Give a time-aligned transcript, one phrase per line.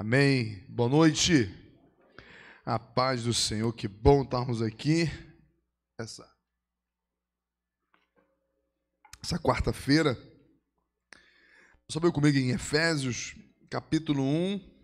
[0.00, 0.64] Amém.
[0.68, 1.52] Boa noite.
[2.64, 5.10] A paz do Senhor, que bom estarmos aqui.
[5.98, 6.24] Essa,
[9.20, 10.16] essa quarta-feira.
[11.90, 13.34] Sobe comigo em Efésios,
[13.68, 14.77] capítulo 1.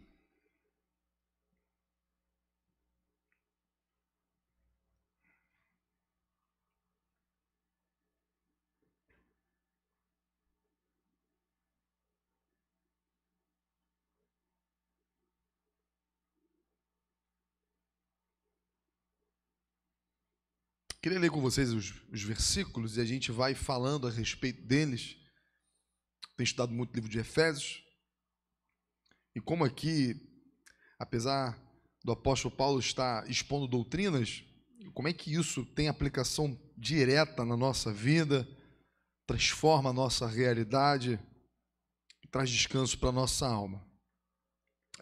[21.04, 25.18] Queria ler com vocês os, os, versículos e a gente vai falando a respeito deles.
[26.34, 27.84] Tenho estudado muito o livro de Efésios.
[29.36, 30.16] E como aqui,
[30.98, 31.60] apesar
[32.02, 34.42] do apóstolo Paulo estar expondo doutrinas,
[34.94, 38.48] como é que isso tem aplicação direta na nossa vida,
[39.26, 41.20] transforma a nossa realidade,
[42.30, 43.86] traz descanso para a nossa alma.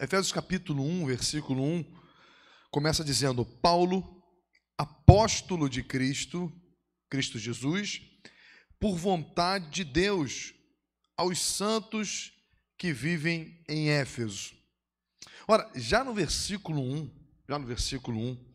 [0.01, 1.85] Efésios capítulo 1, versículo 1,
[2.73, 4.12] começa dizendo: Paulo,
[4.83, 6.53] apóstolo de Cristo,
[7.09, 8.01] Cristo Jesus,
[8.79, 10.55] por vontade de Deus,
[11.17, 12.33] aos santos
[12.77, 14.55] que vivem em Éfeso.
[15.47, 17.11] Ora, já no versículo 1,
[17.49, 18.53] já no versículo 1,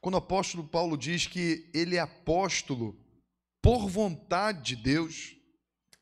[0.00, 2.98] quando o apóstolo Paulo diz que ele é apóstolo
[3.62, 5.36] por vontade de Deus,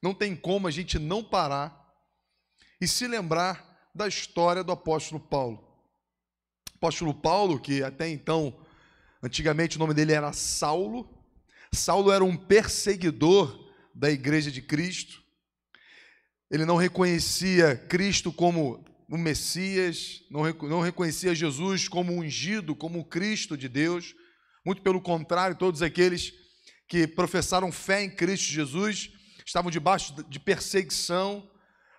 [0.02, 1.76] não tem como a gente não parar
[2.80, 5.58] e se lembrar da história do apóstolo Paulo.
[6.72, 8.64] O apóstolo Paulo, que até então
[9.22, 11.08] Antigamente o nome dele era Saulo.
[11.72, 15.22] Saulo era um perseguidor da igreja de Cristo.
[16.50, 23.56] Ele não reconhecia Cristo como o Messias, não, reconhecia Jesus como ungido, como o Cristo
[23.56, 24.14] de Deus.
[24.64, 26.32] Muito pelo contrário, todos aqueles
[26.86, 29.10] que professaram fé em Cristo Jesus
[29.44, 31.50] estavam debaixo de perseguição.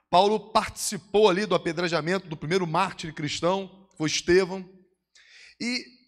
[0.09, 4.67] Paulo participou ali do apedrejamento do primeiro mártir cristão, foi Estevão.
[5.59, 5.98] E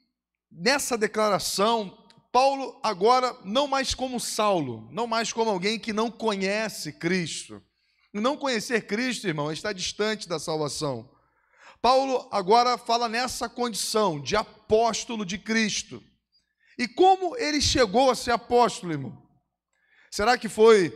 [0.52, 1.98] nessa declaração,
[2.32, 7.62] Paulo agora não mais como Saulo, não mais como alguém que não conhece Cristo.
[8.14, 11.10] Não conhecer Cristo, irmão, estar distante da salvação.
[11.82, 16.04] Paulo agora fala nessa condição de apóstolo de Cristo.
[16.78, 19.22] E como ele chegou a ser apóstolo, irmão?
[20.12, 20.90] Será que foi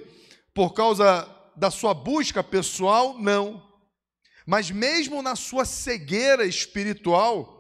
[0.54, 3.18] por causa da sua busca pessoal?
[3.18, 3.66] Não.
[4.46, 7.55] Mas mesmo na sua cegueira espiritual,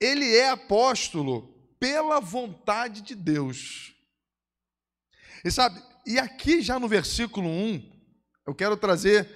[0.00, 3.94] ele é apóstolo pela vontade de Deus.
[5.44, 7.92] E sabe, e aqui já no versículo 1,
[8.46, 9.28] eu quero trazer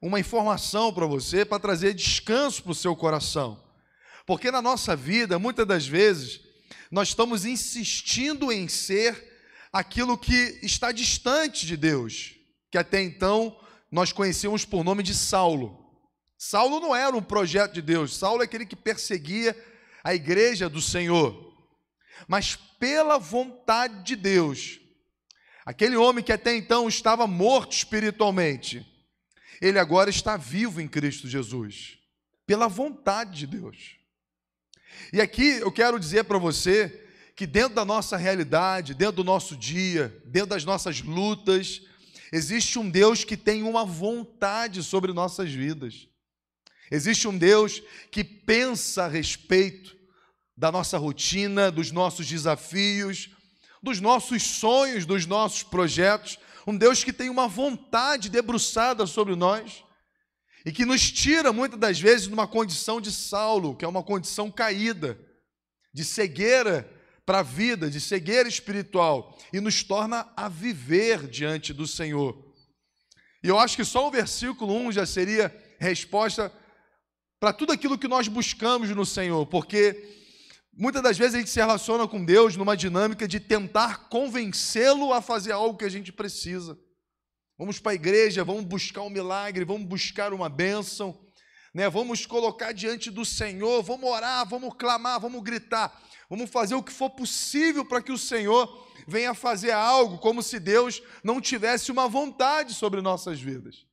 [0.00, 3.62] uma informação para você, para trazer descanso para o seu coração.
[4.26, 6.40] Porque na nossa vida, muitas das vezes,
[6.90, 9.28] nós estamos insistindo em ser
[9.72, 12.34] aquilo que está distante de Deus,
[12.70, 13.58] que até então
[13.90, 15.78] nós conhecíamos por nome de Saulo.
[16.38, 19.56] Saulo não era um projeto de Deus, Saulo é aquele que perseguia
[20.02, 21.54] a igreja do Senhor,
[22.26, 24.80] mas pela vontade de Deus.
[25.64, 28.86] Aquele homem que até então estava morto espiritualmente,
[29.60, 31.98] ele agora está vivo em Cristo Jesus,
[32.46, 33.96] pela vontade de Deus.
[35.12, 37.06] E aqui eu quero dizer para você
[37.36, 41.82] que dentro da nossa realidade, dentro do nosso dia, dentro das nossas lutas,
[42.32, 46.09] existe um Deus que tem uma vontade sobre nossas vidas.
[46.90, 49.96] Existe um Deus que pensa a respeito
[50.56, 53.30] da nossa rotina, dos nossos desafios,
[53.82, 56.38] dos nossos sonhos, dos nossos projetos.
[56.66, 59.84] Um Deus que tem uma vontade debruçada sobre nós
[60.66, 64.02] e que nos tira muitas das vezes de uma condição de Saulo, que é uma
[64.02, 65.18] condição caída,
[65.92, 66.90] de cegueira
[67.24, 72.52] para a vida, de cegueira espiritual, e nos torna a viver diante do Senhor.
[73.42, 76.52] E eu acho que só o versículo 1 já seria resposta
[77.40, 80.06] para tudo aquilo que nós buscamos no Senhor, porque
[80.74, 85.22] muitas das vezes a gente se relaciona com Deus numa dinâmica de tentar convencê-lo a
[85.22, 86.78] fazer algo que a gente precisa.
[87.56, 91.18] Vamos para a igreja, vamos buscar um milagre, vamos buscar uma bênção,
[91.72, 91.88] né?
[91.88, 95.98] vamos colocar diante do Senhor, vamos orar, vamos clamar, vamos gritar,
[96.28, 100.60] vamos fazer o que for possível para que o Senhor venha fazer algo, como se
[100.60, 103.89] Deus não tivesse uma vontade sobre nossas vidas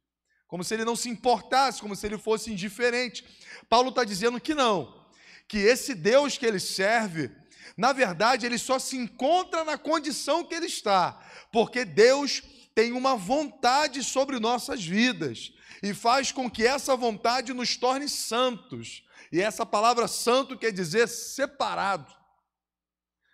[0.48, 3.26] como se ele não se importasse, como se ele fosse indiferente.
[3.70, 5.06] Paulo está dizendo que não,
[5.48, 7.32] que esse Deus que ele serve,
[7.76, 11.20] na verdade, ele só se encontra na condição que ele está,
[11.52, 12.42] porque Deus
[12.74, 15.52] tem uma vontade sobre nossas vidas
[15.82, 19.04] e faz com que essa vontade nos torne santos.
[19.32, 22.12] E essa palavra santo quer dizer separado.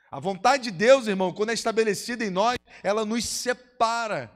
[0.10, 4.32] A vontade de Deus, irmão, quando é estabelecida em nós, ela nos separa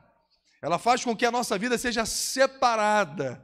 [0.62, 3.44] ela faz com que a nossa vida seja separada,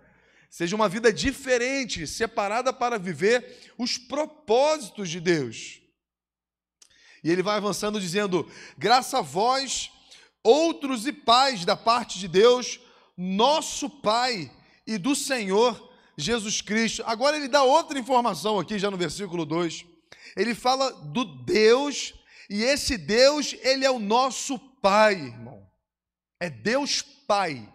[0.50, 5.82] seja uma vida diferente, separada para viver os propósitos de Deus.
[7.24, 9.92] E ele vai avançando dizendo: graça a vós,
[10.44, 12.80] outros e pais da parte de Deus,
[13.18, 14.52] nosso Pai
[14.86, 17.04] e do Senhor Jesus Cristo.
[17.06, 19.86] Agora ele dá outra informação aqui, já no versículo 2.
[20.36, 22.14] Ele fala do Deus,
[22.50, 25.53] e esse Deus, ele é o nosso Pai, irmão.
[26.44, 27.66] É Deus Pai.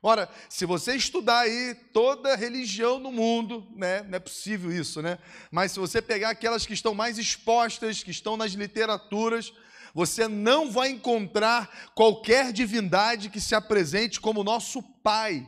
[0.00, 5.18] Ora, se você estudar aí toda religião no mundo, né, não é possível isso, né?
[5.50, 9.52] Mas se você pegar aquelas que estão mais expostas, que estão nas literaturas,
[9.92, 15.44] você não vai encontrar qualquer divindade que se apresente como nosso Pai.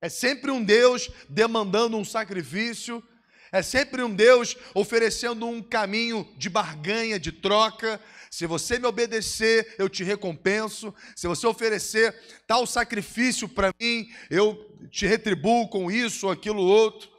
[0.00, 3.06] É sempre um Deus demandando um sacrifício,
[3.52, 8.00] é sempre um Deus oferecendo um caminho de barganha, de troca.
[8.32, 10.94] Se você me obedecer, eu te recompenso.
[11.14, 17.10] Se você oferecer tal sacrifício para mim, eu te retribuo com isso ou aquilo outro.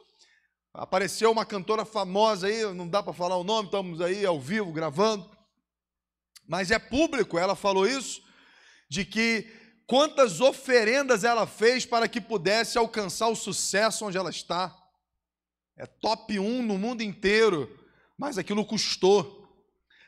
[0.72, 4.72] Apareceu uma cantora famosa aí, não dá para falar o nome, estamos aí ao vivo
[4.72, 5.30] gravando.
[6.48, 8.20] Mas é público, ela falou isso,
[8.90, 9.48] de que
[9.86, 14.76] quantas oferendas ela fez para que pudesse alcançar o sucesso onde ela está.
[15.76, 17.72] É top 1 no mundo inteiro,
[18.18, 19.43] mas aquilo custou.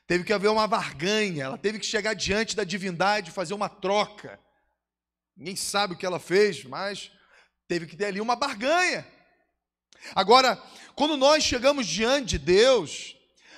[0.06, 4.38] Teve que haver uma barganha, ela teve que chegar diante da divindade, fazer uma troca.
[5.36, 7.10] Ninguém sabe o que ela fez, mas
[7.66, 9.06] teve que ter ali uma barganha.
[10.14, 10.62] Agora,
[10.94, 13.16] quando nós chegamos diante de Deus,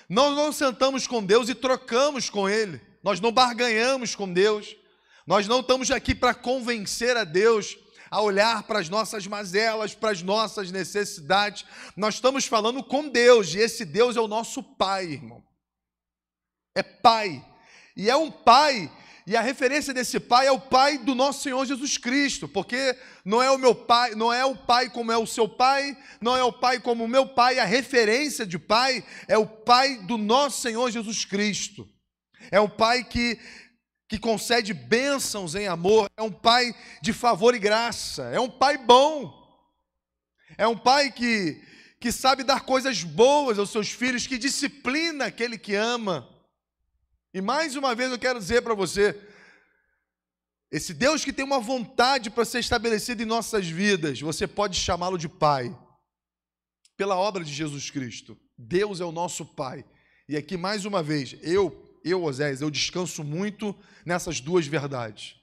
[0.09, 4.75] nós não sentamos com Deus e trocamos com Ele, nós não barganhamos com Deus,
[5.27, 7.77] nós não estamos aqui para convencer a Deus
[8.11, 11.67] a olhar para as nossas mazelas, para as nossas necessidades.
[11.95, 15.48] Nós estamos falando com Deus, e esse Deus é o nosso Pai, irmão.
[16.79, 17.45] É Pai.
[17.97, 18.91] E é um Pai,
[19.27, 23.43] e a referência desse Pai é o Pai do nosso Senhor Jesus Cristo, porque não
[23.43, 26.43] é o meu Pai, não é o Pai como é o seu Pai, não é
[26.43, 30.61] o Pai como o meu Pai, a referência de Pai é o Pai do nosso
[30.61, 31.89] Senhor Jesus Cristo.
[32.51, 33.39] É um Pai que
[34.09, 38.79] que concede bênçãos em amor, é um pai de favor e graça, é um pai
[38.79, 39.31] bom,
[40.57, 41.63] é um pai que,
[42.01, 46.27] que sabe dar coisas boas aos seus filhos, que disciplina aquele que ama.
[47.33, 49.19] E mais uma vez eu quero dizer para você,
[50.71, 55.19] esse Deus que tem uma vontade para ser estabelecido em nossas vidas, você pode chamá-lo
[55.19, 55.77] de Pai,
[56.97, 58.39] pela obra de Jesus Cristo.
[58.57, 59.85] Deus é o nosso Pai.
[60.29, 65.37] E aqui mais uma vez, eu eu, Oséias, eu descanso muito nessas duas verdades.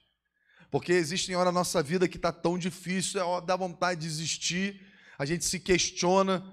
[0.70, 4.80] Porque existem horas na nossa vida que está tão difícil, é dá vontade de desistir,
[5.18, 6.44] a gente se questiona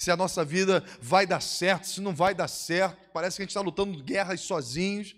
[0.00, 3.44] se a nossa vida vai dar certo, se não vai dar certo, parece que a
[3.44, 5.14] gente está lutando guerras sozinhos,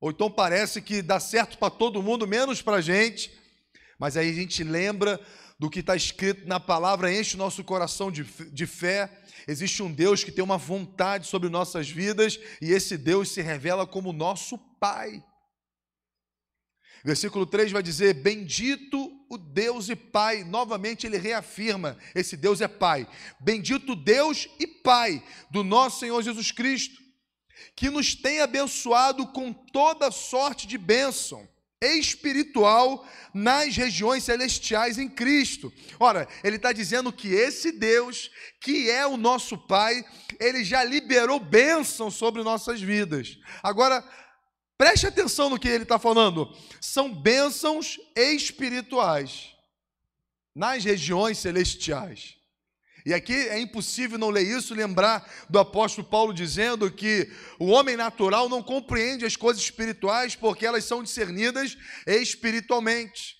[0.00, 3.36] ou então parece que dá certo para todo mundo, menos para a gente,
[3.98, 5.20] mas aí a gente lembra
[5.58, 9.10] do que está escrito na palavra, enche o nosso coração de, de fé.
[9.48, 13.84] Existe um Deus que tem uma vontade sobre nossas vidas e esse Deus se revela
[13.88, 15.20] como nosso Pai.
[17.04, 20.44] Versículo 3 vai dizer: Bendito o Deus e Pai.
[20.44, 23.06] Novamente ele reafirma: esse Deus é Pai.
[23.40, 27.00] Bendito Deus e Pai do nosso Senhor Jesus Cristo,
[27.74, 31.48] que nos tem abençoado com toda sorte de bênção
[31.80, 35.72] espiritual nas regiões celestiais em Cristo.
[36.00, 38.30] Ora, ele está dizendo que esse Deus,
[38.60, 40.04] que é o nosso Pai,
[40.40, 43.38] ele já liberou bênção sobre nossas vidas.
[43.62, 44.02] Agora,
[44.78, 46.54] preste atenção no que ele está falando.
[46.80, 49.54] São bênçãos espirituais
[50.54, 52.36] nas regiões celestiais.
[53.06, 57.96] E aqui é impossível não ler isso, lembrar do apóstolo Paulo dizendo que o homem
[57.96, 63.35] natural não compreende as coisas espirituais porque elas são discernidas espiritualmente.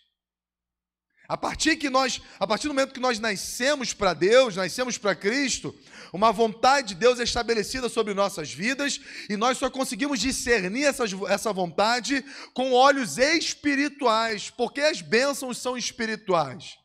[1.29, 5.15] A partir que nós, a partir do momento que nós nascemos para Deus, nascemos para
[5.15, 5.75] Cristo,
[6.13, 11.05] uma vontade de Deus é estabelecida sobre nossas vidas e nós só conseguimos discernir essa,
[11.29, 16.79] essa vontade com olhos espirituais, porque as bênçãos são espirituais.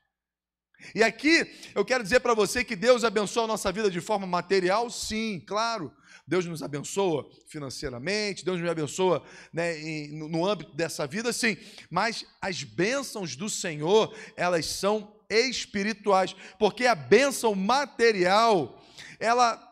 [0.94, 4.26] E aqui eu quero dizer para você que Deus abençoa a nossa vida de forma
[4.26, 5.92] material, sim, claro.
[6.28, 9.76] Deus nos abençoa financeiramente, Deus nos abençoa né,
[10.12, 11.58] no âmbito dessa vida, sim.
[11.90, 18.82] Mas as bênçãos do Senhor, elas são espirituais, porque a bênção material,
[19.20, 19.68] ela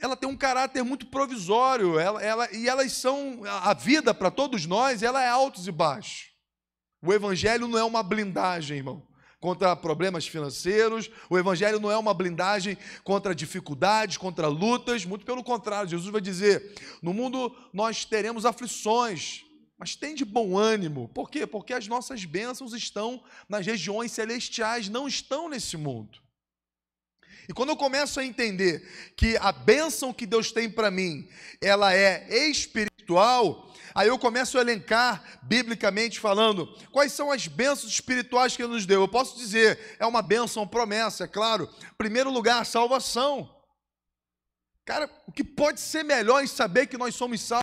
[0.00, 4.66] ela tem um caráter muito provisório, ela, ela, e elas são, a vida para todos
[4.66, 6.32] nós, ela é altos e baixos.
[7.00, 9.06] O evangelho não é uma blindagem, irmão
[9.42, 11.10] contra problemas financeiros.
[11.28, 15.04] O Evangelho não é uma blindagem contra dificuldades, contra lutas.
[15.04, 16.72] Muito pelo contrário, Jesus vai dizer:
[17.02, 19.44] no mundo nós teremos aflições,
[19.76, 21.08] Mas tem de bom ânimo.
[21.08, 21.44] Por quê?
[21.44, 26.20] Porque as nossas bênçãos estão nas regiões celestiais, não estão nesse mundo.
[27.48, 31.28] E quando eu começo a entender que a bênção que Deus tem para mim,
[31.60, 32.91] ela é espiritual,
[33.94, 38.86] aí eu começo a elencar, biblicamente falando, quais são as bênçãos espirituais que Ele nos
[38.86, 39.00] deu.
[39.00, 41.68] Eu posso dizer, é uma bênção, promessa, é claro.
[41.98, 43.54] Primeiro lugar, salvação.
[44.84, 47.62] Cara, o que pode ser melhor em saber que nós somos salvos?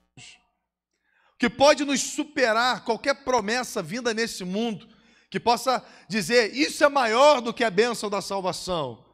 [1.34, 4.88] O que pode nos superar qualquer promessa vinda nesse mundo,
[5.30, 9.10] que possa dizer, isso é maior do que a bênção da salvação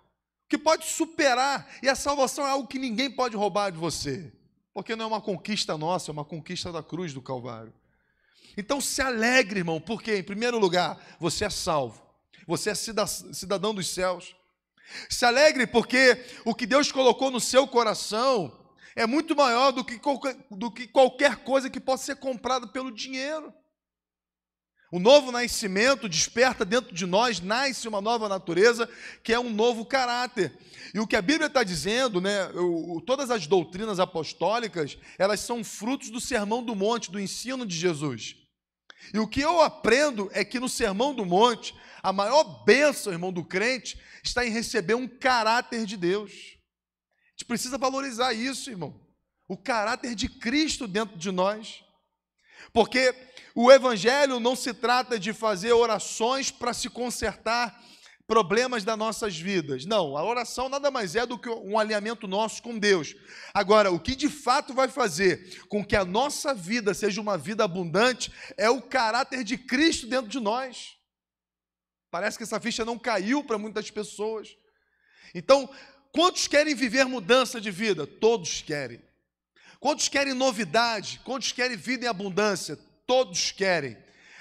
[0.47, 4.31] que pode superar, e a salvação é algo que ninguém pode roubar de você,
[4.75, 7.73] porque não é uma conquista nossa, é uma conquista da cruz do Calvário.
[8.57, 12.05] Então se alegre, irmão, porque, em primeiro lugar, você é salvo,
[12.45, 14.35] você é cidadão dos céus.
[15.09, 18.51] Se alegre porque o que Deus colocou no seu coração
[18.97, 23.53] é muito maior do que qualquer, coisa que possa ser comprada pelo dinheiro.
[24.95, 28.89] O novo nascimento desperta dentro de nós, nasce uma nova natureza,
[29.21, 30.57] que é um novo caráter.
[30.93, 32.47] E o que a Bíblia está dizendo, né,
[33.05, 38.37] todas as doutrinas apostólicas, elas são frutos do sermão do monte, do ensino de Jesus.
[39.13, 43.33] E o que eu aprendo é que no sermão do monte, a maior bênção, irmão,
[43.33, 46.31] do crente, está em receber um caráter de Deus.
[46.31, 48.97] A gente precisa valorizar isso, irmão.
[49.45, 51.84] O caráter de Cristo dentro de nós.
[52.73, 53.13] Porque
[53.53, 57.81] o Evangelho não se trata de fazer orações para se consertar
[58.27, 59.85] problemas das nossas vidas.
[59.85, 63.15] Não, a oração nada mais é do que um alinhamento nosso com Deus.
[63.53, 67.63] Agora, o que de fato vai fazer com que a nossa vida seja uma vida
[67.63, 70.95] abundante é o caráter de Cristo dentro de nós.
[72.09, 74.49] Parece que essa ficha não caiu para muitas pessoas.
[75.33, 75.69] Então,
[76.11, 78.07] quantos querem viver mudança de vida?
[78.07, 79.01] Todos querem.
[79.85, 81.21] Quantos querem novidade?
[81.23, 82.75] Quantos querem vida em abundância?
[83.05, 83.95] Todos querem.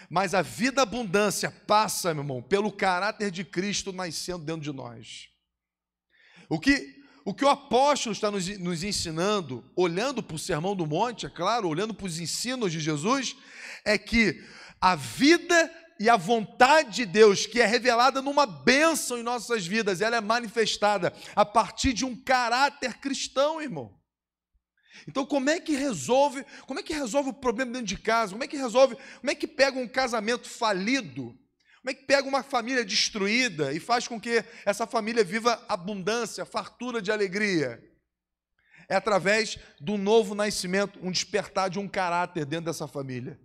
[0.08, 5.28] Mas a vida abundância passa, meu irmão, pelo caráter de Cristo nascendo dentro de nós.
[6.48, 6.96] O que
[7.26, 11.28] o, que o apóstolo está nos, nos ensinando, olhando para o Sermão do Monte, é
[11.28, 13.36] claro, olhando para os ensinos de Jesus,
[13.84, 14.42] é que
[14.80, 15.70] a vida
[16.00, 20.22] e a vontade de Deus, que é revelada numa bênção em nossas vidas, ela é
[20.22, 23.94] manifestada a partir de um caráter cristão, irmão.
[25.08, 26.44] Então, como é que resolve?
[26.66, 28.32] Como é que resolve o problema dentro de casa?
[28.32, 28.96] Como é que resolve?
[29.20, 31.36] Como é que pega um casamento falido?
[31.80, 36.46] Como é que pega uma família destruída e faz com que essa família viva abundância,
[36.46, 37.82] fartura de alegria?
[38.88, 43.38] É através do novo nascimento, um despertar de um caráter dentro dessa família.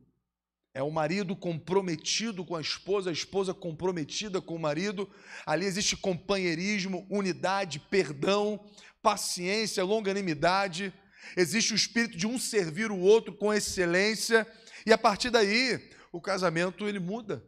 [0.74, 5.10] É o marido comprometido com a esposa, a esposa comprometida com o marido.
[5.46, 8.64] Ali existe companheirismo, unidade, perdão,
[9.02, 10.94] paciência, longanimidade
[11.36, 14.48] existe o espírito de um servir o outro com excelência,
[14.86, 15.80] e a partir daí
[16.12, 17.44] o casamento ele muda.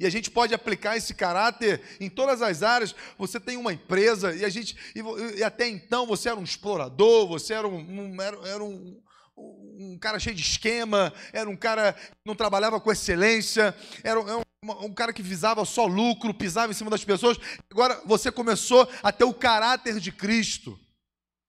[0.00, 2.94] E a gente pode aplicar esse caráter em todas as áreas.
[3.18, 7.28] Você tem uma empresa e a gente e, e até então você era um explorador,
[7.28, 9.00] você era um, um era, era um,
[9.36, 14.42] um cara cheio de esquema, era um cara que não trabalhava com excelência, era um,
[14.64, 17.38] um, cara que visava só lucro, pisava em cima das pessoas.
[17.70, 20.78] Agora você começou a ter o caráter de Cristo.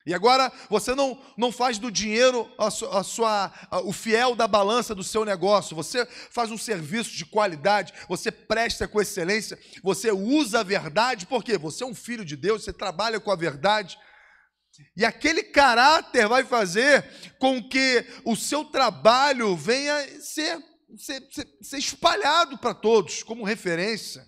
[0.05, 4.36] E agora você não, não faz do dinheiro a sua, a sua, a, o fiel
[4.36, 9.57] da balança do seu negócio, você faz um serviço de qualidade, você presta com excelência,
[9.81, 13.36] você usa a verdade, porque você é um filho de Deus, você trabalha com a
[13.36, 13.98] verdade.
[14.98, 17.07] E aquele caráter vai fazer
[17.39, 20.57] com que o seu trabalho venha ser,
[20.98, 24.27] ser, ser, ser espalhado para todos como referência.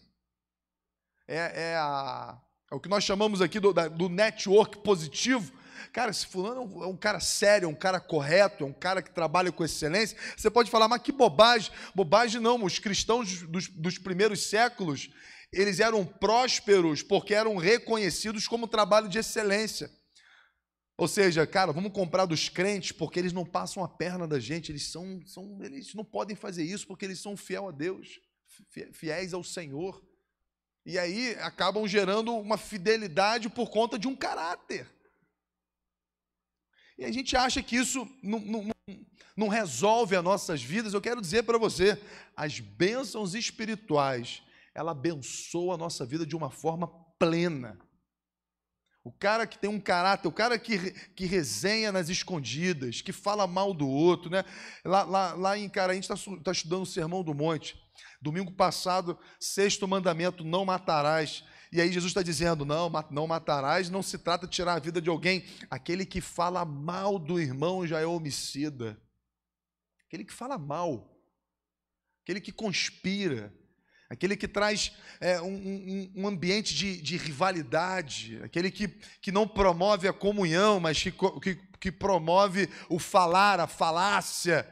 [1.28, 2.40] É, é, a,
[2.72, 5.52] é, o que nós chamamos aqui do, da, do network positivo
[5.96, 9.10] Cara, esse fulano é um cara sério, é um cara correto, é um cara que
[9.12, 10.18] trabalha com excelência.
[10.36, 11.72] Você pode falar, mas que bobagem.
[11.96, 15.10] Bobagem não, os cristãos dos, dos primeiros séculos,
[15.54, 19.90] eles eram prósperos porque eram reconhecidos como trabalho de excelência.
[20.98, 24.74] Ou seja, cara, vamos comprar dos crentes porque eles não passam a perna da gente,
[24.74, 28.20] eles são, são eles não podem fazer isso porque eles são fiel a Deus,
[28.92, 30.06] fiéis ao Senhor.
[30.86, 34.94] E aí acabam gerando uma fidelidade por conta de um caráter.
[36.98, 38.70] E a gente acha que isso não, não,
[39.36, 40.94] não resolve as nossas vidas.
[40.94, 42.02] Eu quero dizer para você,
[42.36, 44.42] as bênçãos espirituais,
[44.74, 46.88] ela abençoa a nossa vida de uma forma
[47.20, 47.78] plena.
[49.04, 53.46] O cara que tem um caráter, o cara que, que resenha nas escondidas, que fala
[53.46, 54.44] mal do outro, né?
[54.84, 57.80] Lá, lá, lá em cara, a gente está tá estudando o Sermão do Monte.
[58.20, 61.44] Domingo passado, sexto mandamento: não matarás.
[61.72, 65.02] E aí Jesus está dizendo: não, não matarás, não se trata de tirar a vida
[65.02, 65.44] de alguém.
[65.70, 69.00] Aquele que fala mal do irmão já é homicida.
[70.08, 71.20] aquele que fala mal,
[72.24, 73.54] aquele que conspira,
[74.10, 78.88] aquele que traz é, um, um, um, ambiente de, de, rivalidade, aquele que,
[79.22, 84.72] que não promove a comunhão, mas que, que, que promove o falar, a falácia.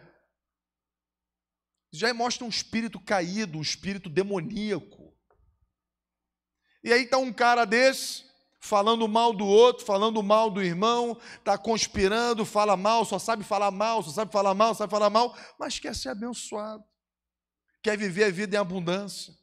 [1.91, 5.02] Já mostra um espírito caído, um espírito demoníaco.
[6.83, 8.25] E aí está um cara desse,
[8.59, 13.71] falando mal do outro, falando mal do irmão, está conspirando, fala mal, só sabe falar
[13.71, 16.83] mal, só sabe falar mal, sabe falar mal, mas quer ser abençoado,
[17.81, 19.33] quer viver a vida em abundância,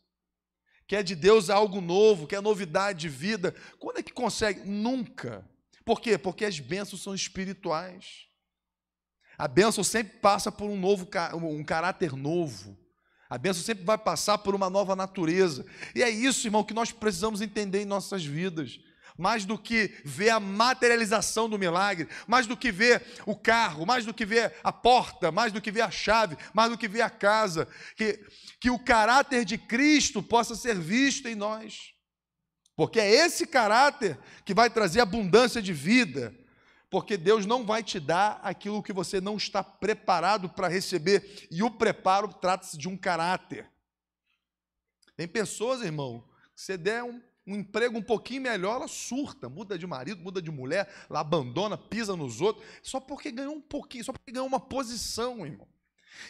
[0.86, 3.54] quer de Deus algo novo, quer novidade de vida.
[3.78, 4.60] Quando é que consegue?
[4.60, 5.48] Nunca.
[5.84, 6.16] Por quê?
[6.16, 8.26] Porque as bênçãos são espirituais.
[9.36, 12.76] A bênção sempre passa por um novo um caráter novo.
[13.30, 15.64] A bênção sempre vai passar por uma nova natureza.
[15.94, 18.80] E é isso, irmão, que nós precisamos entender em nossas vidas.
[19.16, 24.04] Mais do que ver a materialização do milagre, mais do que ver o carro, mais
[24.04, 27.02] do que ver a porta, mais do que ver a chave, mais do que ver
[27.02, 28.18] a casa, que,
[28.58, 31.92] que o caráter de Cristo possa ser visto em nós.
[32.74, 36.34] Porque é esse caráter que vai trazer abundância de vida.
[36.90, 41.46] Porque Deus não vai te dar aquilo que você não está preparado para receber.
[41.50, 43.70] E o preparo trata-se de um caráter.
[45.16, 49.78] Tem pessoas, irmão, que você der um, um emprego um pouquinho melhor, ela surta, muda
[49.78, 54.04] de marido, muda de mulher, ela abandona, pisa nos outros, só porque ganhou um pouquinho,
[54.04, 55.68] só porque ganhou uma posição, irmão.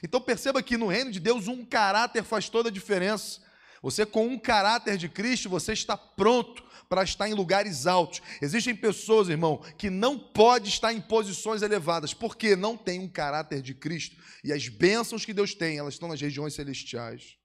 [0.02, 3.40] Então perceba que no reino de Deus um caráter faz toda a diferença.
[3.82, 8.20] Você, com um caráter de Cristo, você está pronto para estar em lugares altos.
[8.42, 13.62] Existem pessoas, irmão, que não pode estar em posições elevadas, porque não tem um caráter
[13.62, 14.16] de Cristo.
[14.42, 17.36] E as bênçãos que Deus tem, elas estão nas regiões celestiais.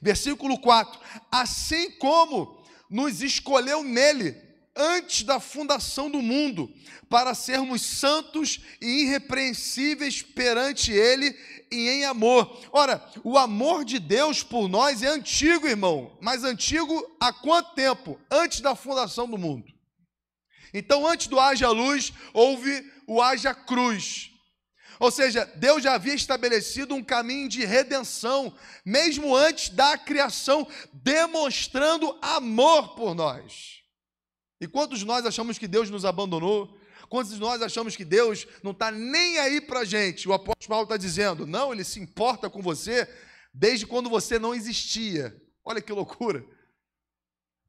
[0.00, 6.72] Versículo 4: Assim como nos escolheu nele antes da fundação do mundo,
[7.08, 11.36] para sermos santos e irrepreensíveis perante Ele
[11.70, 12.60] e em amor.
[12.72, 18.18] Ora, o amor de Deus por nós é antigo, irmão, mas antigo há quanto tempo?
[18.30, 19.70] Antes da fundação do mundo.
[20.72, 24.30] Então, antes do haja luz, houve o haja cruz.
[24.98, 32.16] Ou seja, Deus já havia estabelecido um caminho de redenção, mesmo antes da criação, demonstrando
[32.22, 33.81] amor por nós.
[34.62, 36.78] E quantos de nós achamos que Deus nos abandonou?
[37.08, 40.28] Quantos de nós achamos que Deus não está nem aí para a gente?
[40.28, 43.12] O apóstolo Paulo está dizendo, não, ele se importa com você
[43.52, 45.36] desde quando você não existia.
[45.64, 46.46] Olha que loucura.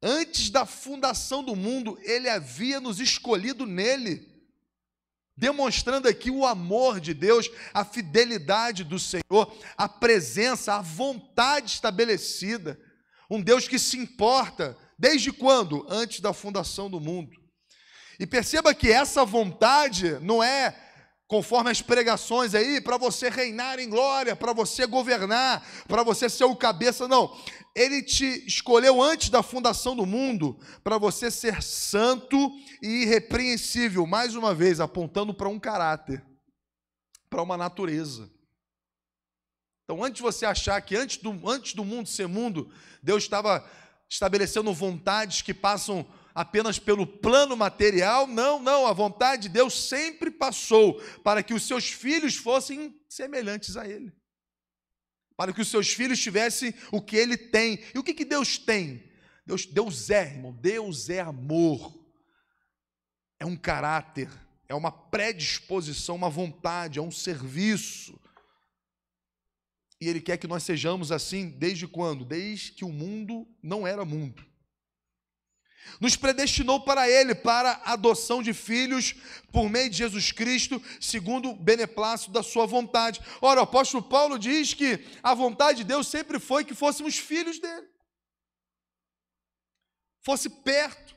[0.00, 4.32] Antes da fundação do mundo, ele havia nos escolhido nele,
[5.36, 12.80] demonstrando aqui o amor de Deus, a fidelidade do Senhor, a presença, a vontade estabelecida.
[13.28, 15.86] Um Deus que se importa Desde quando?
[15.88, 17.32] Antes da fundação do mundo.
[18.18, 20.74] E perceba que essa vontade não é
[21.26, 26.44] conforme as pregações aí, para você reinar em glória, para você governar, para você ser
[26.44, 27.36] o cabeça, não.
[27.74, 32.36] Ele te escolheu antes da fundação do mundo para você ser santo
[32.82, 36.24] e irrepreensível, mais uma vez apontando para um caráter,
[37.28, 38.30] para uma natureza.
[39.84, 43.68] Então, antes de você achar que antes do, antes do mundo ser mundo, Deus estava
[44.14, 48.28] estabelecendo vontades que passam apenas pelo plano material.
[48.28, 53.76] Não, não, a vontade de Deus sempre passou para que os seus filhos fossem semelhantes
[53.76, 54.12] a Ele.
[55.36, 57.82] Para que os seus filhos tivessem o que Ele tem.
[57.92, 59.02] E o que, que Deus tem?
[59.44, 61.92] Deus, Deus é, irmão, Deus é amor.
[63.40, 64.30] É um caráter,
[64.68, 68.18] é uma predisposição, uma vontade, é um serviço.
[70.00, 72.24] E Ele quer que nós sejamos assim desde quando?
[72.24, 74.44] Desde que o mundo não era mundo.
[76.00, 79.14] Nos predestinou para Ele, para a adoção de filhos
[79.52, 83.20] por meio de Jesus Cristo, segundo o beneplácito da Sua vontade.
[83.40, 87.58] Ora, o apóstolo Paulo diz que a vontade de Deus sempre foi que fôssemos filhos
[87.58, 87.86] dele,
[90.22, 91.14] fosse perto,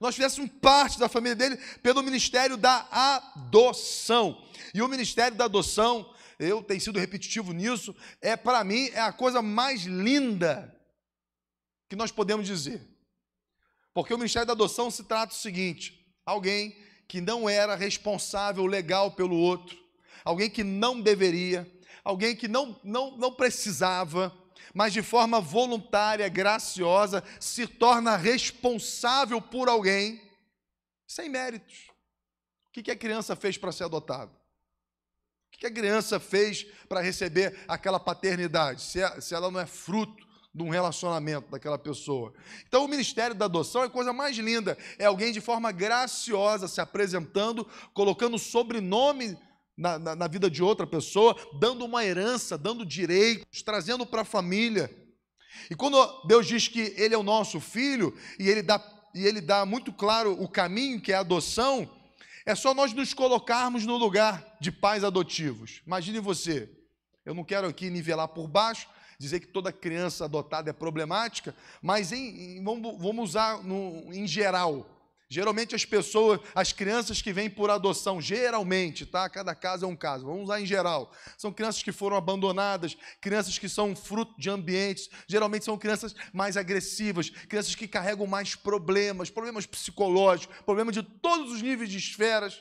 [0.00, 4.42] nós fizéssemos parte da família dele pelo ministério da adoção.
[4.72, 9.12] E o ministério da adoção eu tenho sido repetitivo nisso, é para mim é a
[9.12, 10.74] coisa mais linda
[11.88, 12.80] que nós podemos dizer.
[13.92, 16.76] Porque o ministério da adoção se trata do seguinte: alguém
[17.06, 19.76] que não era responsável legal pelo outro,
[20.24, 21.70] alguém que não deveria,
[22.02, 24.34] alguém que não, não, não precisava,
[24.72, 30.22] mas de forma voluntária, graciosa, se torna responsável por alguém,
[31.06, 31.90] sem méritos.
[32.68, 34.39] O que a criança fez para ser adotada?
[35.60, 40.70] Que a criança fez para receber aquela paternidade, se ela não é fruto de um
[40.70, 42.32] relacionamento daquela pessoa.
[42.66, 44.76] Então, o ministério da adoção é a coisa mais linda.
[44.98, 49.38] É alguém de forma graciosa se apresentando, colocando sobrenome
[49.76, 54.24] na, na, na vida de outra pessoa, dando uma herança, dando direitos, trazendo para a
[54.24, 54.90] família.
[55.70, 55.96] E quando
[56.26, 58.82] Deus diz que Ele é o nosso filho, e Ele dá,
[59.14, 61.99] e ele dá muito claro o caminho, que é a adoção,
[62.46, 65.82] é só nós nos colocarmos no lugar de pais adotivos.
[65.86, 66.70] Imagine você,
[67.24, 72.10] eu não quero aqui nivelar por baixo, dizer que toda criança adotada é problemática, mas
[72.12, 74.99] em, em, vamos, vamos usar no, em geral.
[75.32, 79.30] Geralmente as pessoas, as crianças que vêm por adoção, geralmente, tá?
[79.30, 80.26] Cada caso é um caso.
[80.26, 81.12] Vamos lá em geral.
[81.38, 86.56] São crianças que foram abandonadas, crianças que são fruto de ambientes, geralmente são crianças mais
[86.56, 92.60] agressivas, crianças que carregam mais problemas, problemas psicológicos, problemas de todos os níveis de esferas.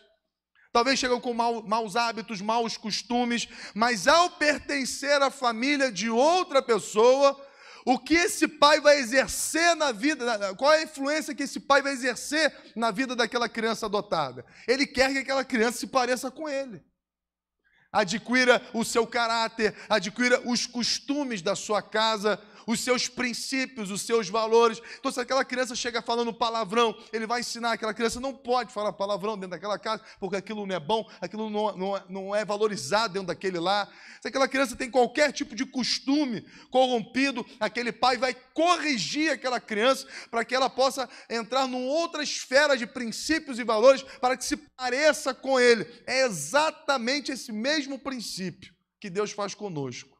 [0.71, 6.62] Talvez chegam com mau, maus hábitos, maus costumes, mas ao pertencer à família de outra
[6.62, 7.36] pessoa,
[7.86, 11.82] o que esse pai vai exercer na vida, qual é a influência que esse pai
[11.82, 14.46] vai exercer na vida daquela criança adotada?
[14.68, 16.84] Ele quer que aquela criança se pareça com ele.
[17.92, 24.29] Adquira o seu caráter, adquira os costumes da sua casa, os seus princípios, os seus
[24.29, 24.79] valores.
[24.99, 28.93] Então, se aquela criança chega falando palavrão, ele vai ensinar aquela criança não pode falar
[28.93, 33.13] palavrão dentro daquela casa, porque aquilo não é bom, aquilo não, não, não é valorizado
[33.13, 33.89] dentro daquele lá.
[34.21, 40.05] Se aquela criança tem qualquer tipo de costume corrompido, aquele pai vai corrigir aquela criança
[40.29, 44.55] para que ela possa entrar numa outra esfera de princípios e valores para que se
[44.55, 45.88] pareça com ele.
[46.05, 50.18] É exatamente esse mesmo princípio que Deus faz conosco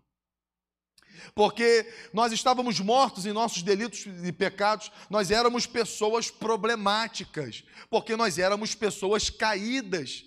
[1.34, 8.38] porque nós estávamos mortos em nossos delitos e pecados, nós éramos pessoas problemáticas, porque nós
[8.38, 10.24] éramos pessoas caídas.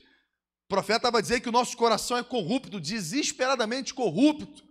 [0.65, 4.63] O profeta vai dizer que o nosso coração é corrupto, desesperadamente corrupto,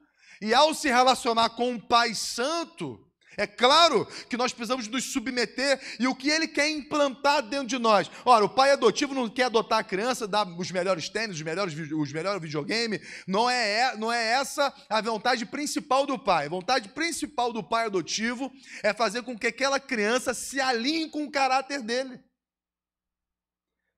[0.42, 3.00] e ao se relacionar com um Pai Santo,
[3.38, 7.78] é claro que nós precisamos nos submeter e o que ele quer implantar dentro de
[7.78, 8.12] nós.
[8.26, 11.74] Ora, o pai adotivo não quer adotar a criança, dar os melhores tênis, os melhores,
[11.74, 13.00] os melhores videogames.
[13.26, 16.48] Não é, não é essa a vontade principal do pai.
[16.48, 18.52] A vontade principal do pai adotivo
[18.84, 22.20] é fazer com que aquela criança se alinhe com o caráter dele.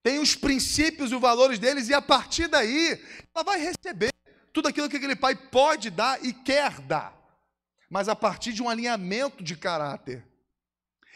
[0.03, 3.01] Tem os princípios e os valores deles e a partir daí
[3.33, 4.11] ela vai receber
[4.51, 7.22] tudo aquilo que aquele pai pode dar e quer dar
[7.93, 10.25] mas a partir de um alinhamento de caráter.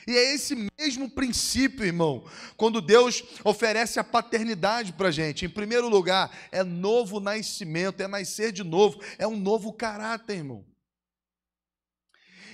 [0.08, 2.24] E é esse mesmo princípio, irmão,
[2.56, 5.44] quando Deus oferece a paternidade para a gente.
[5.44, 10.64] Em primeiro lugar, é novo nascimento, é nascer de novo, é um novo caráter, irmão.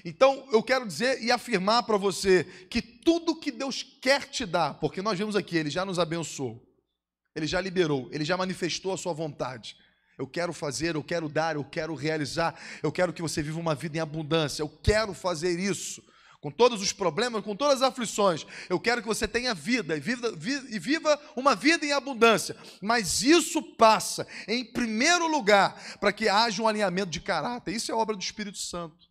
[0.05, 4.75] Então, eu quero dizer e afirmar para você que tudo que Deus quer te dar,
[4.75, 6.65] porque nós vimos aqui, Ele já nos abençoou,
[7.35, 9.75] Ele já liberou, Ele já manifestou a sua vontade.
[10.23, 13.75] Eu quero fazer, eu quero dar, eu quero realizar, eu quero que você viva uma
[13.75, 16.01] vida em abundância, eu quero fazer isso.
[16.39, 19.99] Com todos os problemas, com todas as aflições, eu quero que você tenha vida e
[19.99, 20.33] viva,
[20.69, 22.55] e viva uma vida em abundância.
[22.81, 27.73] Mas isso passa, em primeiro lugar, para que haja um alinhamento de caráter.
[27.73, 29.09] Isso é obra do Espírito Santo.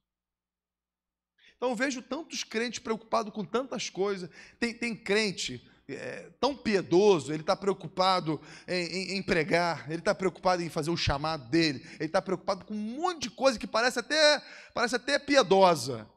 [1.56, 4.30] Então eu vejo tantos crentes preocupados com tantas coisas.
[4.58, 10.14] Tem, tem crente é, tão piedoso, ele está preocupado em, em, em, pregar, ele está
[10.14, 13.66] preocupado em fazer o chamado dele, ele está preocupado com um monte de coisa que
[13.66, 14.42] parece até,
[14.72, 16.08] parece até piedosa.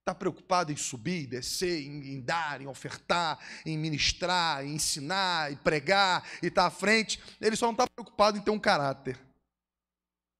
[0.00, 5.56] Está preocupado em subir, descer, em, em, dar, em ofertar, em ministrar, em ensinar, em
[5.56, 7.20] pregar, e estar tá à frente.
[7.38, 9.20] Ele só não está preocupado em ter um caráter.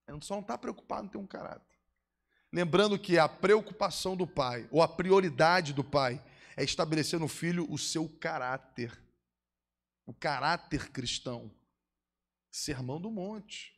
[0.09, 1.77] Ele só não está preocupado em ter um caráter.
[2.51, 6.19] Lembrando que a preocupação do pai, ou a prioridade do pai,
[6.59, 8.93] é estabelecer no filho o seu caráter,
[10.05, 11.55] o caráter cristão.
[12.51, 13.73] Sermão do Monte.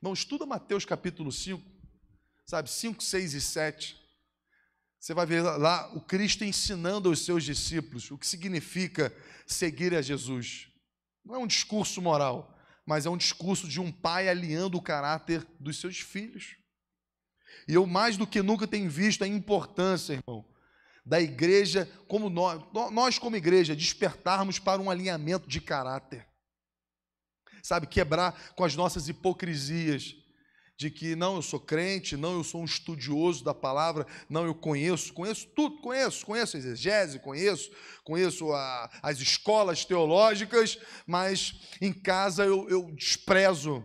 [0.00, 1.60] Não estuda Mateus capítulo 5,
[2.46, 4.00] sabe, 5, 6 e 7.
[5.00, 9.12] Você vai ver lá o Cristo ensinando aos seus discípulos o que significa
[9.44, 10.68] seguir a Jesus.
[11.24, 15.44] Não é um discurso moral, mas é um discurso de um pai alinhando o caráter
[15.58, 16.56] dos seus filhos.
[17.66, 20.48] E eu mais do que nunca tenho visto a importância, irmão,
[21.04, 26.26] da igreja, como nós, nós como igreja, despertarmos para um alinhamento de caráter.
[27.62, 30.14] Sabe, quebrar com as nossas hipocrisias
[30.80, 34.54] de que não, eu sou crente, não, eu sou um estudioso da palavra, não, eu
[34.54, 37.70] conheço, conheço tudo, conheço, conheço a exegese, conheço,
[38.02, 43.84] conheço a, as escolas teológicas, mas em casa eu, eu desprezo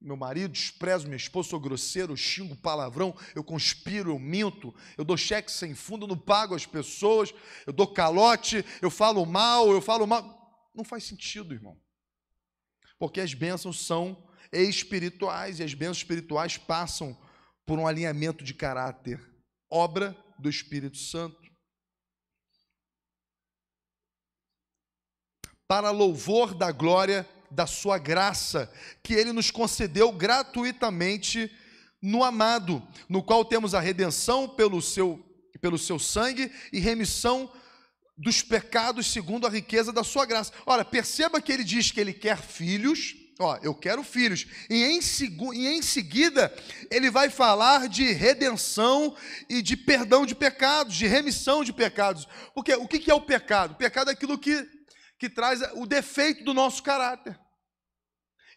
[0.00, 5.16] meu marido, desprezo minha esposa, sou grosseiro, xingo palavrão, eu conspiro, eu minto, eu dou
[5.16, 7.34] cheque sem fundo, não pago as pessoas,
[7.66, 10.70] eu dou calote, eu falo mal, eu falo mal.
[10.74, 11.76] Não faz sentido, irmão.
[12.98, 17.16] Porque as bênçãos são espirituais e as bênçãos espirituais passam
[17.66, 19.20] por um alinhamento de caráter,
[19.68, 21.48] obra do Espírito Santo.
[25.66, 28.70] Para louvor da glória da sua graça,
[29.02, 31.50] que ele nos concedeu gratuitamente
[32.00, 35.24] no amado, no qual temos a redenção pelo seu,
[35.60, 37.50] pelo seu sangue e remissão
[38.16, 40.52] dos pecados segundo a riqueza da sua graça.
[40.66, 44.98] Ora, perceba que ele diz que ele quer filhos, ó, eu quero filhos, e em,
[45.54, 46.52] e em seguida
[46.90, 49.14] ele vai falar de redenção
[49.48, 52.26] e de perdão de pecados, de remissão de pecados.
[52.54, 53.72] Porque o que é o pecado?
[53.72, 54.68] O pecado é aquilo que,
[55.18, 57.38] que traz o defeito do nosso caráter.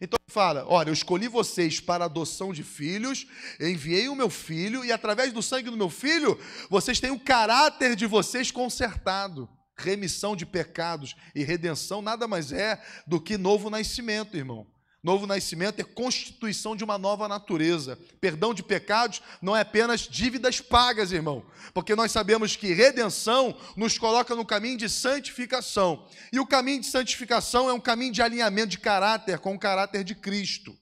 [0.00, 3.26] Então ele fala: Olha, eu escolhi vocês para adoção de filhos,
[3.60, 7.94] enviei o meu filho, e através do sangue do meu filho, vocês têm o caráter
[7.94, 9.48] de vocês consertado.
[9.76, 14.71] Remissão de pecados e redenção nada mais é do que novo nascimento, irmão.
[15.02, 17.98] Novo nascimento é constituição de uma nova natureza.
[18.20, 23.98] Perdão de pecados não é apenas dívidas pagas, irmão, porque nós sabemos que redenção nos
[23.98, 26.06] coloca no caminho de santificação.
[26.32, 30.04] E o caminho de santificação é um caminho de alinhamento de caráter com o caráter
[30.04, 30.72] de Cristo.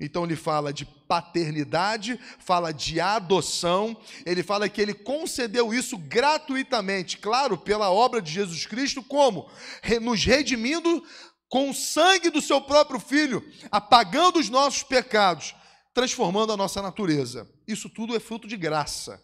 [0.00, 7.18] Então ele fala de paternidade, fala de adoção, ele fala que ele concedeu isso gratuitamente,
[7.18, 9.50] claro, pela obra de Jesus Cristo, como?
[10.00, 11.04] Nos redimindo
[11.48, 15.54] com o sangue do seu próprio filho, apagando os nossos pecados,
[15.94, 17.48] transformando a nossa natureza.
[17.66, 19.22] Isso tudo é fruto de graça.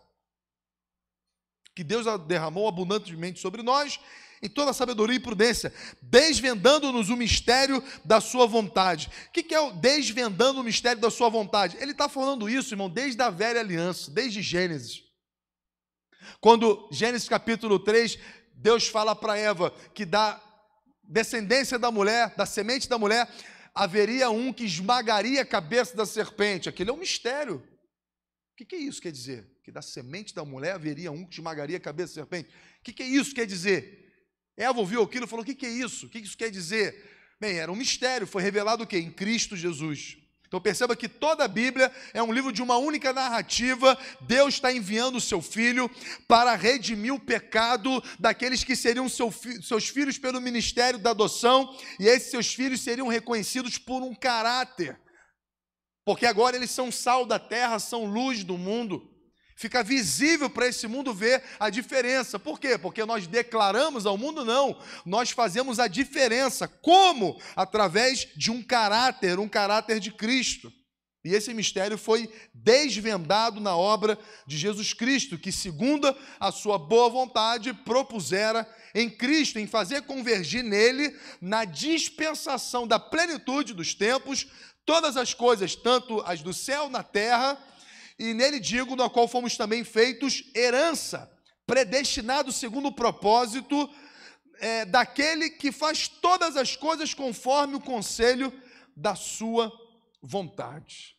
[1.74, 4.00] Que Deus derramou abundantemente sobre nós
[4.42, 9.10] em toda a sabedoria e prudência, desvendando-nos o mistério da sua vontade.
[9.28, 11.78] O que é o desvendando o mistério da sua vontade?
[11.80, 15.02] Ele está falando isso, irmão, desde a velha aliança, desde Gênesis.
[16.40, 18.18] Quando Gênesis capítulo 3,
[18.52, 20.40] Deus fala para Eva que dá
[21.08, 23.28] descendência da mulher, da semente da mulher,
[23.74, 26.68] haveria um que esmagaria a cabeça da serpente.
[26.68, 27.56] Aquele é um mistério.
[27.56, 29.50] O que, que isso quer dizer?
[29.64, 32.48] Que da semente da mulher haveria um que esmagaria a cabeça da serpente.
[32.48, 34.04] O que, que isso quer dizer?
[34.56, 36.06] Eva ouviu aquilo e falou: O que, que é isso?
[36.06, 37.12] O que, que isso quer dizer?
[37.40, 38.98] Bem, era um mistério, foi revelado o quê?
[38.98, 40.16] Em Cristo Jesus.
[40.54, 43.98] Então perceba que toda a Bíblia é um livro de uma única narrativa.
[44.20, 45.90] Deus está enviando o seu filho
[46.28, 52.06] para redimir o pecado daqueles que seriam seu seus filhos pelo ministério da adoção, e
[52.06, 54.96] esses seus filhos seriam reconhecidos por um caráter.
[56.04, 59.12] Porque agora eles são sal da terra, são luz do mundo.
[59.56, 62.38] Fica visível para esse mundo ver a diferença.
[62.38, 62.76] Por quê?
[62.76, 64.76] Porque nós declaramos ao mundo não.
[65.06, 66.66] Nós fazemos a diferença.
[66.66, 67.40] Como?
[67.54, 70.72] Através de um caráter, um caráter de Cristo.
[71.24, 77.08] E esse mistério foi desvendado na obra de Jesus Cristo, que, segundo a sua boa
[77.08, 84.46] vontade, propusera em Cristo, em fazer convergir nele, na dispensação da plenitude dos tempos,
[84.84, 87.58] todas as coisas, tanto as do céu na terra,
[88.18, 91.30] e nele digo, na qual fomos também feitos herança,
[91.66, 93.92] predestinado segundo o propósito
[94.58, 98.52] é, daquele que faz todas as coisas conforme o conselho
[98.96, 99.72] da sua
[100.22, 101.16] vontade.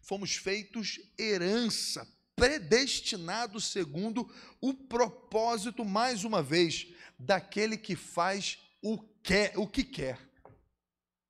[0.00, 6.86] Fomos feitos herança, predestinado segundo o propósito, mais uma vez,
[7.18, 10.18] daquele que faz o que, o que quer.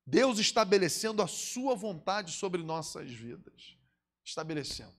[0.05, 3.76] Deus estabelecendo a sua vontade sobre nossas vidas
[4.27, 4.93] estabelecendo.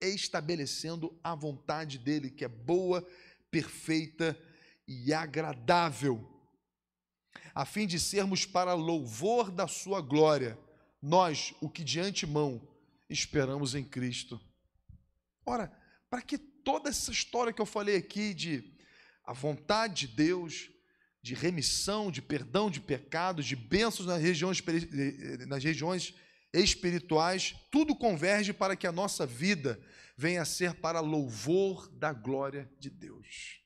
[0.00, 3.06] Estabelecendo a vontade dele, que é boa,
[3.50, 4.38] perfeita
[4.88, 6.26] e agradável,
[7.54, 10.58] a fim de sermos para louvor da sua glória,
[11.02, 12.66] nós, o que de antemão
[13.08, 14.40] esperamos em Cristo.
[15.44, 15.70] Ora,
[16.08, 18.74] para que toda essa história que eu falei aqui de
[19.24, 20.70] a vontade de Deus,
[21.22, 24.62] de remissão, de perdão de pecados, de bênçãos nas regiões,
[25.46, 26.14] nas regiões
[26.52, 29.80] espirituais, tudo converge para que a nossa vida
[30.16, 33.60] venha a ser para louvor da glória de Deus.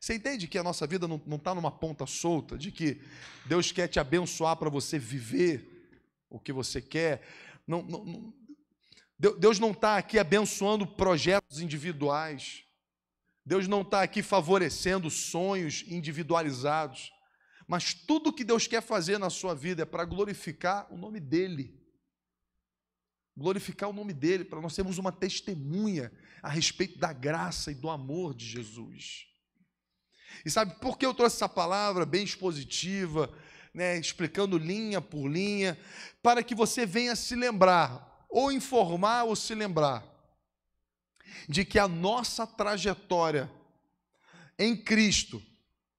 [0.00, 3.02] Você entende que a nossa vida não está numa ponta solta, de que
[3.46, 5.90] Deus quer te abençoar para você viver
[6.30, 7.22] o que você quer?
[7.66, 8.34] Não, não, não,
[9.18, 12.64] Deus não está aqui abençoando projetos individuais.
[13.44, 17.12] Deus não está aqui favorecendo sonhos individualizados.
[17.68, 21.78] Mas tudo que Deus quer fazer na sua vida é para glorificar o nome dEle.
[23.36, 26.10] Glorificar o nome dEle, para nós termos uma testemunha
[26.42, 29.26] a respeito da graça e do amor de Jesus.
[30.46, 33.30] E sabe por que eu trouxe essa palavra bem expositiva,
[33.74, 35.78] né, explicando linha por linha,
[36.22, 40.04] para que você venha se lembrar, ou informar ou se lembrar,
[41.46, 43.50] de que a nossa trajetória
[44.58, 45.42] em Cristo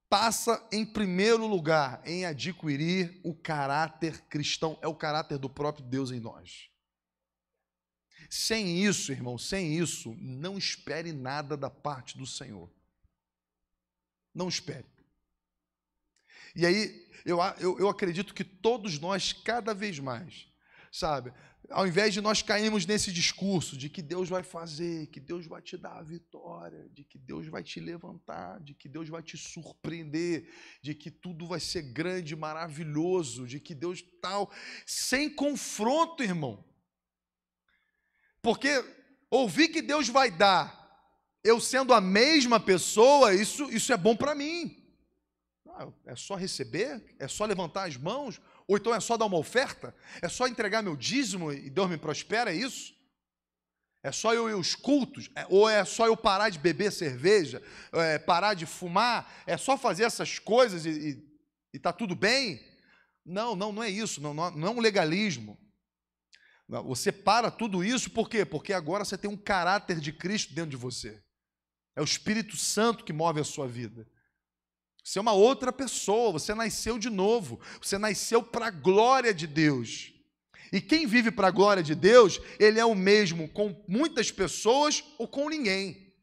[0.09, 6.11] passa em primeiro lugar em adquirir o caráter cristão, é o caráter do próprio Deus
[6.11, 6.69] em nós.
[8.29, 12.69] Sem isso, irmão, sem isso, não espere nada da parte do Senhor.
[14.33, 14.85] Não espere.
[16.55, 20.47] E aí, eu, eu, eu acredito que todos nós, cada vez mais,
[20.91, 21.31] sabe,
[21.69, 25.61] ao invés de nós cairmos nesse discurso de que Deus vai fazer, que Deus vai
[25.61, 29.37] te dar a vitória, de que Deus vai te levantar, de que Deus vai te
[29.37, 34.51] surpreender, de que tudo vai ser grande, maravilhoso, de que Deus tal,
[34.85, 36.65] sem confronto, irmão.
[38.41, 38.69] Porque
[39.29, 40.79] ouvir que Deus vai dar,
[41.43, 44.75] eu sendo a mesma pessoa, isso, isso é bom para mim.
[46.05, 47.15] É só receber?
[47.17, 48.41] É só levantar as mãos?
[48.69, 49.95] Ou então é só dar uma oferta?
[50.21, 52.53] É só entregar meu dízimo e Deus me prospera?
[52.53, 52.93] É isso?
[54.03, 55.27] É só eu ir aos cultos?
[55.35, 57.63] É, ou é só eu parar de beber cerveja?
[57.91, 59.41] É, parar de fumar?
[59.47, 61.19] É só fazer essas coisas e
[61.73, 62.63] está tudo bem?
[63.25, 64.21] Não, não, não é isso.
[64.21, 65.57] Não, não, não é um legalismo.
[66.85, 68.45] Você para tudo isso por quê?
[68.45, 71.19] Porque agora você tem um caráter de Cristo dentro de você.
[71.95, 74.07] É o Espírito Santo que move a sua vida.
[75.03, 79.47] Você é uma outra pessoa, você nasceu de novo, você nasceu para a glória de
[79.47, 80.13] Deus.
[80.71, 85.03] E quem vive para a glória de Deus, ele é o mesmo com muitas pessoas
[85.17, 86.13] ou com ninguém.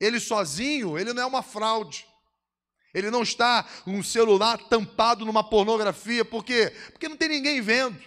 [0.00, 2.06] Ele sozinho, ele não é uma fraude.
[2.94, 6.72] Ele não está um celular tampado numa pornografia, por quê?
[6.90, 8.00] Porque não tem ninguém vendo.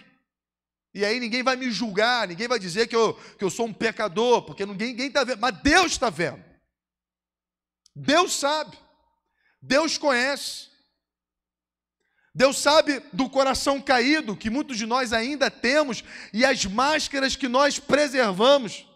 [0.92, 3.72] E aí ninguém vai me julgar, ninguém vai dizer que eu, que eu sou um
[3.72, 6.44] pecador, porque ninguém está vendo, mas Deus está vendo.
[7.96, 8.76] Deus sabe.
[9.66, 10.68] Deus conhece.
[12.34, 17.48] Deus sabe do coração caído que muitos de nós ainda temos e as máscaras que
[17.48, 18.86] nós preservamos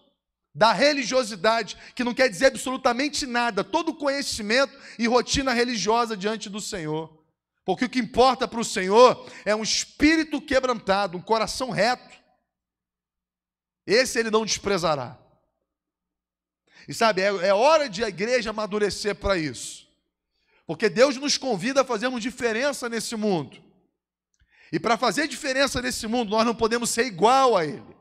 [0.54, 6.60] da religiosidade, que não quer dizer absolutamente nada, todo conhecimento e rotina religiosa diante do
[6.60, 7.16] Senhor.
[7.64, 12.18] Porque o que importa para o Senhor é um espírito quebrantado, um coração reto.
[13.86, 15.16] Esse ele não desprezará.
[16.86, 19.87] E sabe, é, é hora de a igreja amadurecer para isso.
[20.68, 23.58] Porque Deus nos convida a fazermos diferença nesse mundo.
[24.70, 27.96] E para fazer diferença nesse mundo, nós não podemos ser igual a Ele.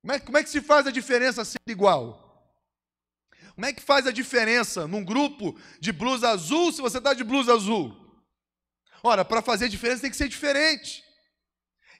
[0.00, 2.50] Como é, como é que se faz a diferença sendo igual?
[3.54, 7.22] Como é que faz a diferença num grupo de blusa azul se você está de
[7.22, 7.96] blusa azul?
[9.00, 11.04] Ora, para fazer diferença tem que ser diferente.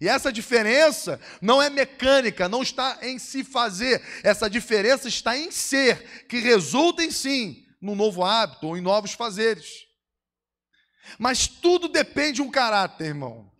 [0.01, 4.03] E essa diferença não é mecânica, não está em se fazer.
[4.25, 9.13] Essa diferença está em ser, que resulta em sim num novo hábito ou em novos
[9.13, 9.87] fazeres.
[11.19, 13.51] Mas tudo depende de um caráter, irmão.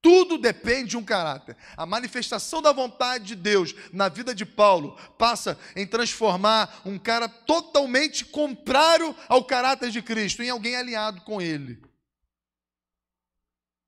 [0.00, 1.56] Tudo depende de um caráter.
[1.76, 7.28] A manifestação da vontade de Deus na vida de Paulo passa em transformar um cara
[7.28, 11.82] totalmente contrário ao caráter de Cristo em alguém alinhado com ele.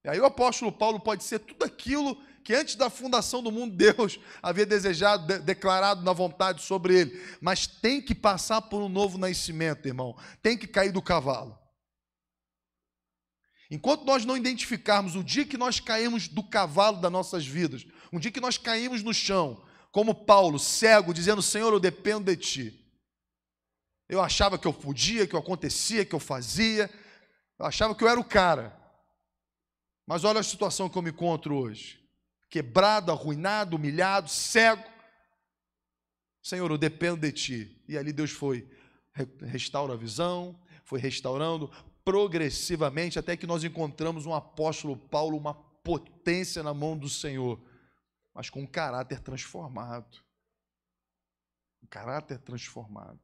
[0.05, 3.75] E aí o apóstolo Paulo pode ser tudo aquilo que antes da fundação do mundo
[3.77, 7.23] Deus havia desejado, de, declarado na vontade sobre ele.
[7.41, 10.17] Mas tem que passar por um novo nascimento, irmão.
[10.43, 11.59] Tem que cair do cavalo.
[13.71, 18.19] Enquanto nós não identificarmos o dia que nós caímos do cavalo das nossas vidas, um
[18.19, 22.85] dia que nós caímos no chão, como Paulo, cego, dizendo: Senhor, eu dependo de ti.
[24.09, 26.91] Eu achava que eu podia, que eu acontecia, que eu fazia,
[27.59, 28.75] eu achava que eu era o cara.
[30.07, 31.98] Mas olha a situação que eu me encontro hoje
[32.49, 34.85] quebrado, arruinado, humilhado, cego.
[36.43, 37.85] Senhor, eu dependo de Ti.
[37.89, 38.69] E ali Deus foi,
[39.43, 41.71] restaura a visão, foi restaurando
[42.05, 47.63] progressivamente, até que nós encontramos um apóstolo Paulo, uma potência na mão do Senhor,
[48.33, 50.19] mas com um caráter transformado.
[51.83, 53.21] Um caráter transformado.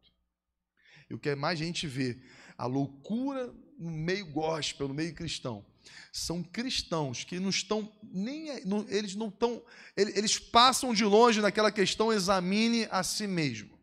[1.08, 2.20] E o que mais a gente vê,
[2.56, 5.64] a loucura no meio gospel, no meio cristão,
[6.12, 8.48] são cristãos que não estão nem
[8.88, 9.62] eles não estão
[9.96, 13.74] eles passam de longe naquela questão examine a si mesmo.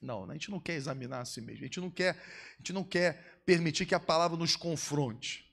[0.00, 1.62] Não, a gente não quer examinar a si mesmo.
[1.62, 5.44] A gente não quer, a gente não quer permitir que a palavra nos confronte.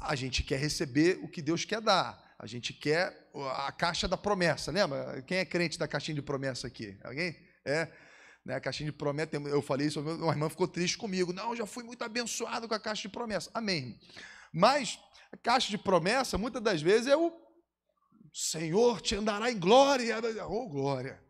[0.00, 2.34] A gente quer receber o que Deus quer dar.
[2.38, 4.70] A gente quer a caixa da promessa.
[4.70, 5.22] Lembra?
[5.22, 6.98] Quem é crente da caixinha de promessa aqui?
[7.02, 7.36] Alguém?
[7.64, 7.88] É.
[8.48, 11.34] Né, a caixinha de promessa, eu falei isso, uma irmã ficou triste comigo.
[11.34, 13.50] Não, já fui muito abençoado com a caixa de promessa.
[13.52, 14.00] Amém.
[14.50, 14.98] Mas
[15.30, 17.30] a caixa de promessa, muitas das vezes, é o
[18.32, 20.16] Senhor te andará em glória.
[20.48, 21.22] Oh, glória.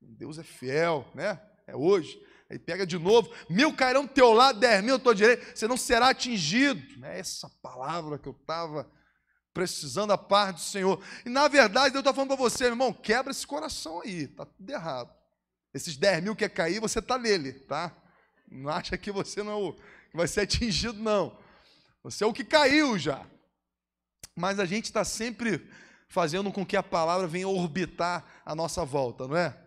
[0.00, 1.38] Deus é fiel, né?
[1.66, 2.18] É hoje.
[2.48, 5.68] Aí pega de novo, mil cairão do teu lado, dez mil ao teu direito, você
[5.68, 7.04] não será atingido.
[7.04, 8.90] É essa palavra que eu estava
[9.52, 10.98] precisando da parte do Senhor.
[11.26, 14.46] E na verdade, Deus está falando para você, meu irmão, quebra esse coração aí, está
[14.46, 15.14] tudo errado.
[15.74, 17.92] Esses 10 mil que quer cair, você está nele, tá?
[18.50, 19.76] Não acha que você não
[20.14, 21.38] vai ser atingido, não.
[22.02, 23.26] Você é o que caiu já.
[24.34, 25.68] Mas a gente está sempre
[26.08, 29.66] fazendo com que a palavra venha orbitar a nossa volta, não é?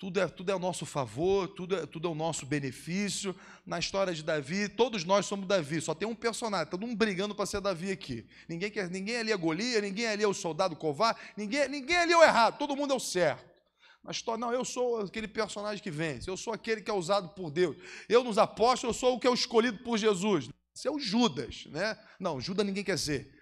[0.00, 3.36] tudo é, tudo é ao nosso favor, tudo é, tudo é o nosso benefício.
[3.66, 7.34] Na história de Davi, todos nós somos Davi, só tem um personagem, todo mundo brigando
[7.34, 8.26] para ser Davi aqui.
[8.48, 12.12] Ninguém, quer, ninguém ali é Golias, ninguém ali é o soldado covarde, ninguém, ninguém ali
[12.12, 13.49] é o errado, todo mundo é o certo.
[14.08, 17.50] História, não, eu sou aquele personagem que vence, eu sou aquele que é usado por
[17.50, 17.76] Deus.
[18.08, 20.48] Eu nos apóstolos, eu sou o que é escolhido por Jesus.
[20.72, 21.98] Você é o Judas, né?
[22.18, 23.38] Não, Judas ninguém quer ser.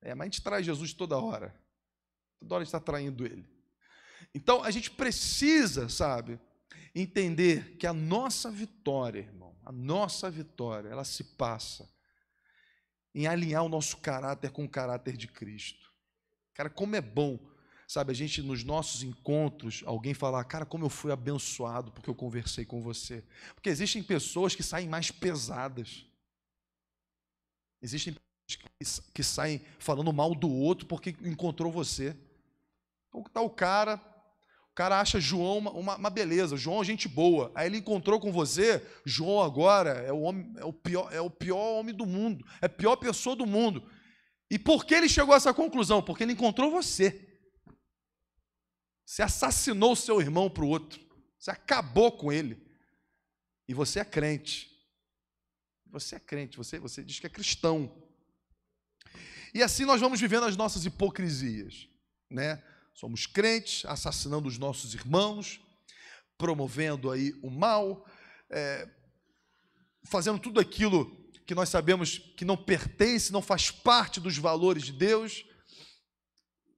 [0.00, 1.54] É, mas a gente traz Jesus toda hora.
[2.40, 3.46] Toda hora a gente está traindo ele.
[4.34, 6.40] Então a gente precisa, sabe,
[6.94, 11.88] entender que a nossa vitória, irmão, a nossa vitória, ela se passa
[13.14, 15.90] em alinhar o nosso caráter com o caráter de Cristo.
[16.54, 17.38] Cara, como é bom,
[17.86, 22.14] sabe, a gente nos nossos encontros, alguém falar, cara, como eu fui abençoado porque eu
[22.14, 23.22] conversei com você.
[23.54, 26.04] Porque existem pessoas que saem mais pesadas.
[27.80, 28.14] Existem
[28.48, 32.16] pessoas que, saem falando mal do outro porque encontrou você.
[33.08, 34.00] Então tá o cara,
[34.76, 37.50] cara acha João uma, uma, uma, beleza, João é gente boa.
[37.54, 41.30] Aí ele encontrou com você, João agora é o, homem, é, o pior, é o
[41.30, 43.88] pior homem do mundo, é a pior pessoa do mundo.
[44.50, 46.02] E por que ele chegou a essa conclusão?
[46.02, 47.35] Porque ele encontrou você.
[49.06, 51.00] Você assassinou o seu irmão para o outro.
[51.38, 52.60] Você acabou com ele.
[53.68, 54.76] E você é crente.
[55.86, 57.90] Você é crente, você, você diz que é cristão.
[59.54, 61.88] E assim nós vamos vivendo as nossas hipocrisias,
[62.28, 62.62] né?
[62.92, 65.60] Somos crentes, assassinando os nossos irmãos,
[66.36, 68.04] promovendo aí o mal,
[68.50, 68.88] é,
[70.02, 71.10] fazendo tudo aquilo
[71.46, 75.44] que nós sabemos que não pertence, não faz parte dos valores de Deus,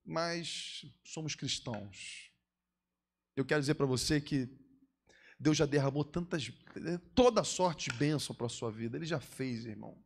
[0.08, 2.30] mas somos cristãos.
[3.36, 4.48] Eu quero dizer para você que
[5.38, 6.50] Deus já derramou tantas,
[7.14, 8.96] toda sorte de bênção para a sua vida.
[8.96, 10.02] Ele já fez, irmão.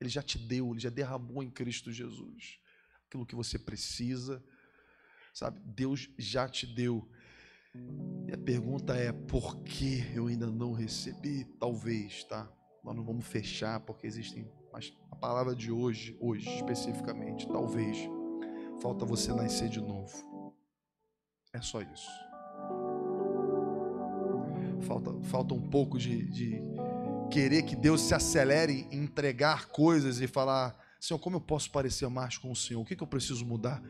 [0.00, 2.60] Ele já te deu, ele já derramou em Cristo Jesus
[3.06, 4.42] aquilo que você precisa,
[5.32, 7.08] Sabe, Deus já te deu.
[8.28, 11.44] E a pergunta é: por que eu ainda não recebi?
[11.58, 12.50] Talvez, tá?
[12.84, 14.46] Nós não vamos fechar porque existem.
[14.70, 17.96] Mas a palavra de hoje, hoje especificamente, talvez,
[18.80, 20.12] falta você nascer de novo.
[21.52, 22.08] É só isso.
[24.82, 26.62] Falta, falta um pouco de, de
[27.30, 32.08] querer que Deus se acelere em entregar coisas e falar: Senhor, como eu posso parecer
[32.08, 32.80] mais com o Senhor?
[32.80, 33.82] O que, que eu preciso mudar?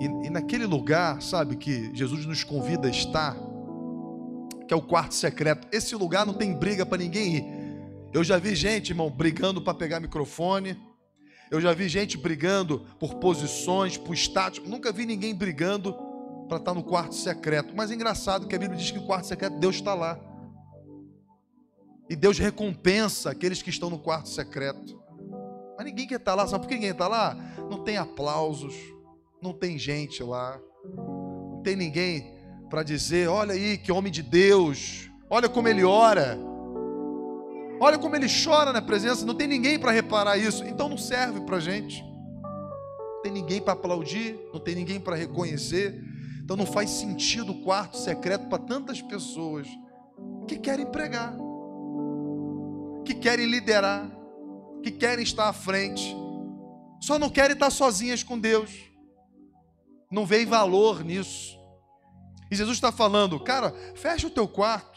[0.00, 3.36] E, e naquele lugar, sabe, que Jesus nos convida a estar,
[4.66, 7.44] que é o quarto secreto, esse lugar não tem briga para ninguém ir.
[8.12, 10.76] Eu já vi gente, irmão, brigando para pegar microfone.
[11.50, 14.60] Eu já vi gente brigando por posições, por status.
[14.66, 15.94] Nunca vi ninguém brigando
[16.48, 17.74] para estar no quarto secreto.
[17.76, 20.18] Mas é engraçado que a Bíblia diz que o quarto secreto, Deus está lá.
[22.08, 25.00] E Deus recompensa aqueles que estão no quarto secreto.
[25.76, 27.36] Mas ninguém quer estar lá, sabe por que ninguém está lá?
[27.70, 28.74] Não tem aplausos,
[29.42, 30.58] não tem gente lá,
[30.96, 32.32] não tem ninguém
[32.70, 36.38] para dizer: olha aí, que homem de Deus, olha como ele ora,
[37.80, 41.40] olha como ele chora na presença, não tem ninguém para reparar isso, então não serve
[41.40, 42.02] para a gente.
[42.02, 46.00] Não tem ninguém para aplaudir, não tem ninguém para reconhecer,
[46.42, 49.66] então não faz sentido o quarto secreto para tantas pessoas
[50.46, 51.34] que querem pregar,
[53.04, 54.16] que querem liderar
[54.86, 56.16] que querem estar à frente,
[57.00, 58.70] só não querem estar sozinhas com Deus,
[60.08, 61.58] não veem valor nisso.
[62.48, 64.95] E Jesus está falando, cara, fecha o teu quarto,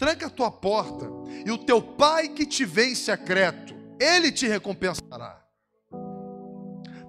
[0.00, 1.10] tranca a tua porta,
[1.44, 5.44] e o teu pai que te vê em secreto, ele te recompensará.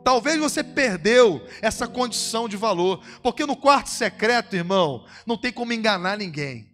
[0.04, 5.72] Talvez você perdeu essa condição de valor, porque no quarto secreto, irmão, não tem como
[5.72, 6.70] enganar ninguém.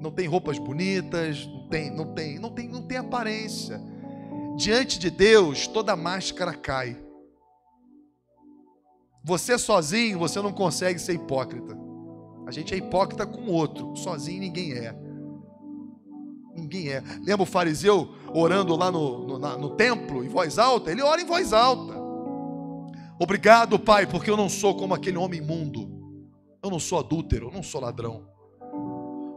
[0.00, 3.78] Não tem roupas bonitas, não tem, não tem, não tem, não tem aparência
[4.56, 6.96] diante de Deus, toda máscara cai.
[9.22, 11.76] Você sozinho, você não consegue ser hipócrita.
[12.46, 15.07] A gente é hipócrita com o outro, sozinho ninguém é.
[16.58, 17.02] Ninguém é.
[17.24, 20.90] Lembra o fariseu orando lá no, no, na, no templo, em voz alta?
[20.90, 21.94] Ele ora em voz alta.
[23.18, 25.88] Obrigado, Pai, porque eu não sou como aquele homem imundo.
[26.62, 28.28] Eu não sou adúltero, eu não sou ladrão.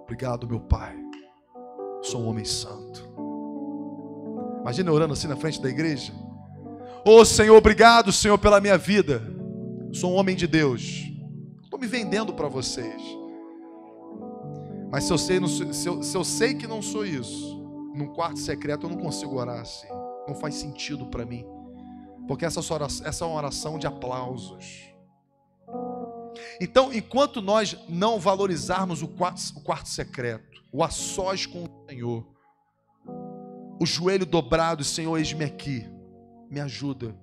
[0.03, 0.95] Obrigado, meu Pai.
[2.01, 3.09] Sou um homem santo.
[4.61, 6.13] Imagina orando assim na frente da igreja.
[7.05, 9.23] Ô oh, Senhor, obrigado, Senhor, pela minha vida.
[9.93, 11.07] Sou um homem de Deus.
[11.63, 13.20] Estou me vendendo para vocês.
[14.91, 17.57] Mas se eu, sei, se, eu, se eu sei que não sou isso,
[17.95, 19.87] num quarto secreto eu não consigo orar assim.
[20.27, 21.45] Não faz sentido para mim.
[22.27, 24.91] Porque essa, essa é uma oração de aplausos.
[26.59, 31.89] Então, enquanto nós não valorizarmos o quarto, o quarto secreto, o a sós com o
[31.89, 32.27] Senhor,
[33.79, 35.85] o joelho dobrado, Senhor, eis-me aqui,
[36.49, 37.17] me ajuda,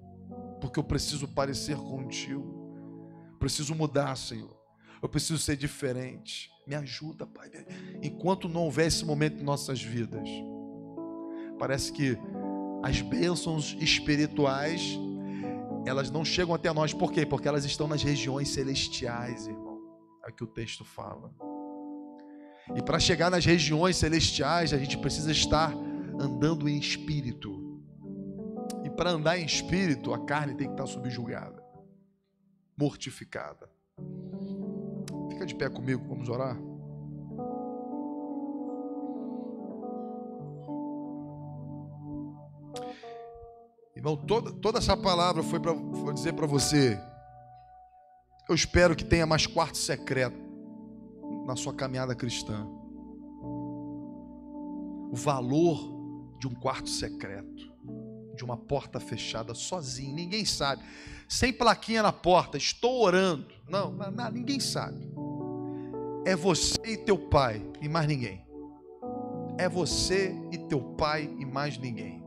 [0.61, 4.58] porque eu preciso parecer contigo, preciso mudar, Senhor.
[5.03, 6.51] Eu preciso ser diferente.
[6.67, 7.51] Me ajuda, Pai.
[8.03, 10.29] Enquanto não houver esse momento em nossas vidas,
[11.59, 12.19] parece que
[12.83, 14.99] as bênçãos espirituais
[15.87, 16.93] elas não chegam até nós.
[16.93, 17.25] Por quê?
[17.25, 19.79] Porque elas estão nas regiões celestiais, irmão.
[20.25, 21.33] É o que o texto fala.
[22.77, 25.73] E para chegar nas regiões celestiais, a gente precisa estar
[26.21, 27.81] andando em espírito.
[28.85, 31.63] E para andar em espírito, a carne tem que estar subjugada,
[32.77, 33.68] mortificada.
[35.39, 36.57] Fica de pé comigo, vamos orar.
[43.95, 45.73] Irmão, toda, toda essa palavra foi para
[46.13, 47.01] dizer para você.
[48.49, 50.37] Eu espero que tenha mais quarto secreto
[51.47, 52.67] na sua caminhada cristã.
[55.13, 55.79] O valor
[56.41, 57.73] de um quarto secreto,
[58.35, 60.83] de uma porta fechada, sozinho, ninguém sabe.
[61.29, 63.47] Sem plaquinha na porta, estou orando.
[63.69, 65.09] Não, não, ninguém sabe.
[66.29, 68.47] É você e teu pai e mais ninguém.
[69.57, 72.23] É você e teu pai e mais ninguém.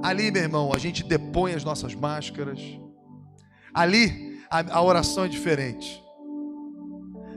[0.00, 2.60] Ali, meu irmão, a gente depõe as nossas máscaras.
[3.74, 6.00] Ali, a, a oração é diferente.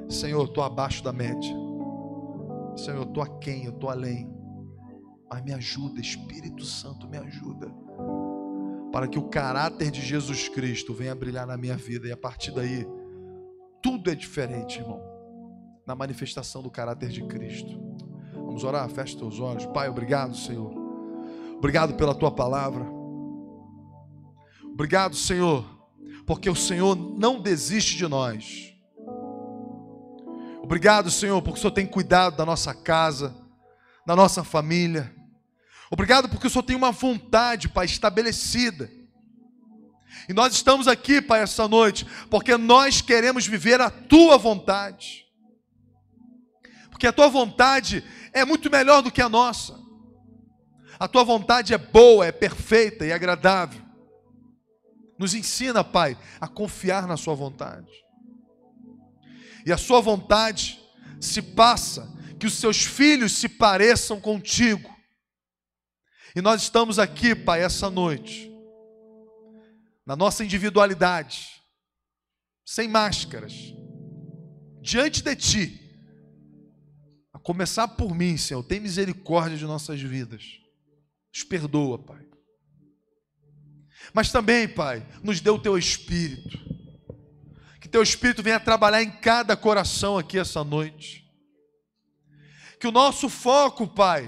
[0.08, 1.56] Senhor, eu estou abaixo da média.
[2.78, 4.32] Senhor, eu estou aquém, eu estou além.
[5.28, 7.74] Mas me ajuda, Espírito Santo, me ajuda.
[8.92, 12.08] Para que o caráter de Jesus Cristo venha brilhar na minha vida.
[12.08, 12.86] E a partir daí,
[13.82, 15.02] tudo é diferente, irmão.
[15.86, 17.80] Na manifestação do caráter de Cristo.
[18.34, 19.66] Vamos orar, feche teus olhos.
[19.68, 20.74] Pai, obrigado, Senhor.
[21.58, 22.86] Obrigado pela tua palavra.
[24.64, 25.66] Obrigado, Senhor,
[26.26, 28.74] porque o Senhor não desiste de nós.
[30.64, 33.36] Obrigado, Senhor, porque o Senhor tem cuidado da nossa casa,
[34.06, 35.14] da nossa família.
[35.92, 38.90] Obrigado porque o Senhor tem uma vontade, Pai, estabelecida.
[40.28, 45.26] E nós estamos aqui, Pai, essa noite, porque nós queremos viver a tua vontade.
[46.90, 48.04] Porque a tua vontade
[48.34, 49.80] é muito melhor do que a nossa.
[51.00, 53.82] A tua vontade é boa, é perfeita e agradável.
[55.18, 57.90] Nos ensina, Pai, a confiar na Sua vontade.
[59.66, 60.80] E a Sua vontade
[61.22, 64.94] se passa que os seus filhos se pareçam contigo.
[66.36, 68.49] E nós estamos aqui, Pai, essa noite,
[70.10, 71.62] na nossa individualidade,
[72.66, 73.54] sem máscaras,
[74.82, 75.80] diante de Ti,
[77.32, 80.44] a começar por mim, Senhor, tem misericórdia de nossas vidas.
[81.32, 82.26] Nos perdoa, Pai.
[84.12, 86.58] Mas também, Pai, nos dê o teu espírito.
[87.80, 91.24] Que teu espírito venha trabalhar em cada coração aqui essa noite.
[92.80, 94.28] Que o nosso foco, Pai,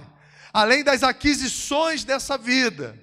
[0.53, 3.00] além das aquisições dessa vida,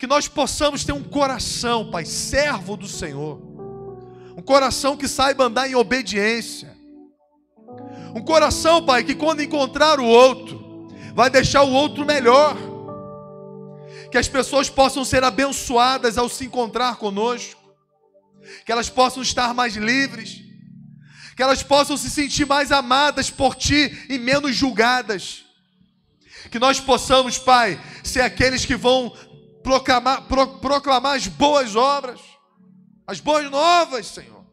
[0.00, 3.38] que nós possamos ter um coração, Pai, servo do Senhor.
[4.34, 6.74] Um coração que saiba andar em obediência.
[8.14, 12.56] Um coração, Pai, que quando encontrar o outro, vai deixar o outro melhor
[14.10, 17.60] que as pessoas possam ser abençoadas ao se encontrar conosco,
[18.64, 20.40] que elas possam estar mais livres,
[21.36, 25.44] que elas possam se sentir mais amadas por Ti e menos julgadas.
[26.50, 29.14] Que nós possamos, Pai, ser aqueles que vão
[29.62, 32.20] proclamar, pro, proclamar as boas obras,
[33.06, 34.44] as boas novas, Senhor.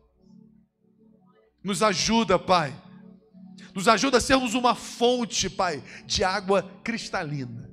[1.64, 2.76] Nos ajuda, Pai.
[3.74, 7.68] Nos ajuda a sermos uma fonte, Pai, de água cristalina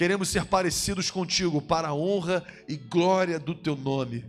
[0.00, 4.24] Queremos ser parecidos contigo para a honra e glória do teu nome.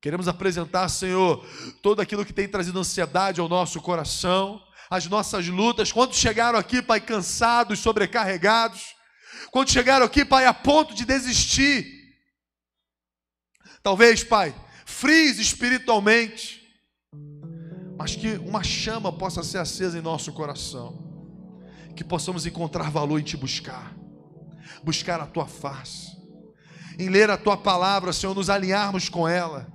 [0.00, 1.44] Queremos apresentar, Senhor,
[1.82, 5.90] todo aquilo que tem trazido ansiedade ao nosso coração, as nossas lutas.
[5.90, 8.94] Quando chegaram aqui, Pai, cansados, sobrecarregados,
[9.50, 11.86] quando chegaram aqui, Pai, a ponto de desistir,
[13.82, 14.54] talvez, Pai,
[14.84, 16.60] frios espiritualmente,
[17.98, 21.10] mas que uma chama possa ser acesa em nosso coração
[22.00, 23.94] que possamos encontrar valor em te buscar,
[24.82, 26.16] buscar a tua face,
[26.98, 29.70] em ler a tua palavra, Senhor, nos alinharmos com ela,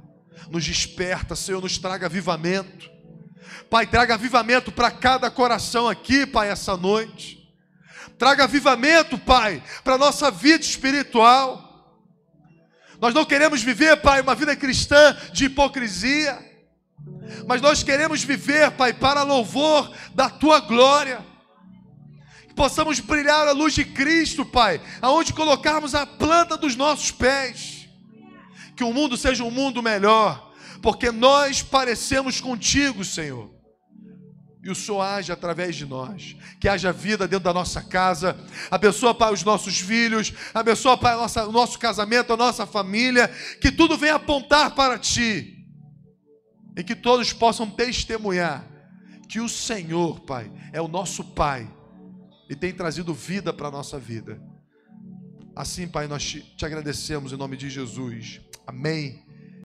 [0.49, 2.89] nos desperta, Senhor, nos traga avivamento.
[3.69, 7.44] Pai, traga avivamento para cada coração aqui, Pai, essa noite.
[8.17, 11.63] Traga avivamento, Pai, para a nossa vida espiritual.
[12.99, 16.39] Nós não queremos viver, Pai, uma vida cristã de hipocrisia,
[17.47, 21.35] mas nós queremos viver, Pai, para louvor da tua glória
[22.55, 27.87] possamos brilhar a luz de Cristo, Pai, aonde colocarmos a planta dos nossos pés.
[28.75, 33.54] Que o mundo seja um mundo melhor, porque nós parecemos contigo, Senhor
[34.65, 36.35] e o Senhor age através de nós.
[36.59, 38.35] Que haja vida dentro da nossa casa,
[38.71, 43.27] abençoa, Pai, os nossos filhos, abençoa, Pai, nossa, o nosso casamento, a nossa família,
[43.61, 45.55] que tudo venha apontar para Ti,
[46.75, 48.67] e que todos possam testemunhar
[49.29, 51.71] que o Senhor, Pai, é o nosso Pai
[52.49, 54.41] e tem trazido vida para a nossa vida.
[55.55, 58.41] Assim, Pai, nós te agradecemos em nome de Jesus.
[58.65, 59.24] Amém.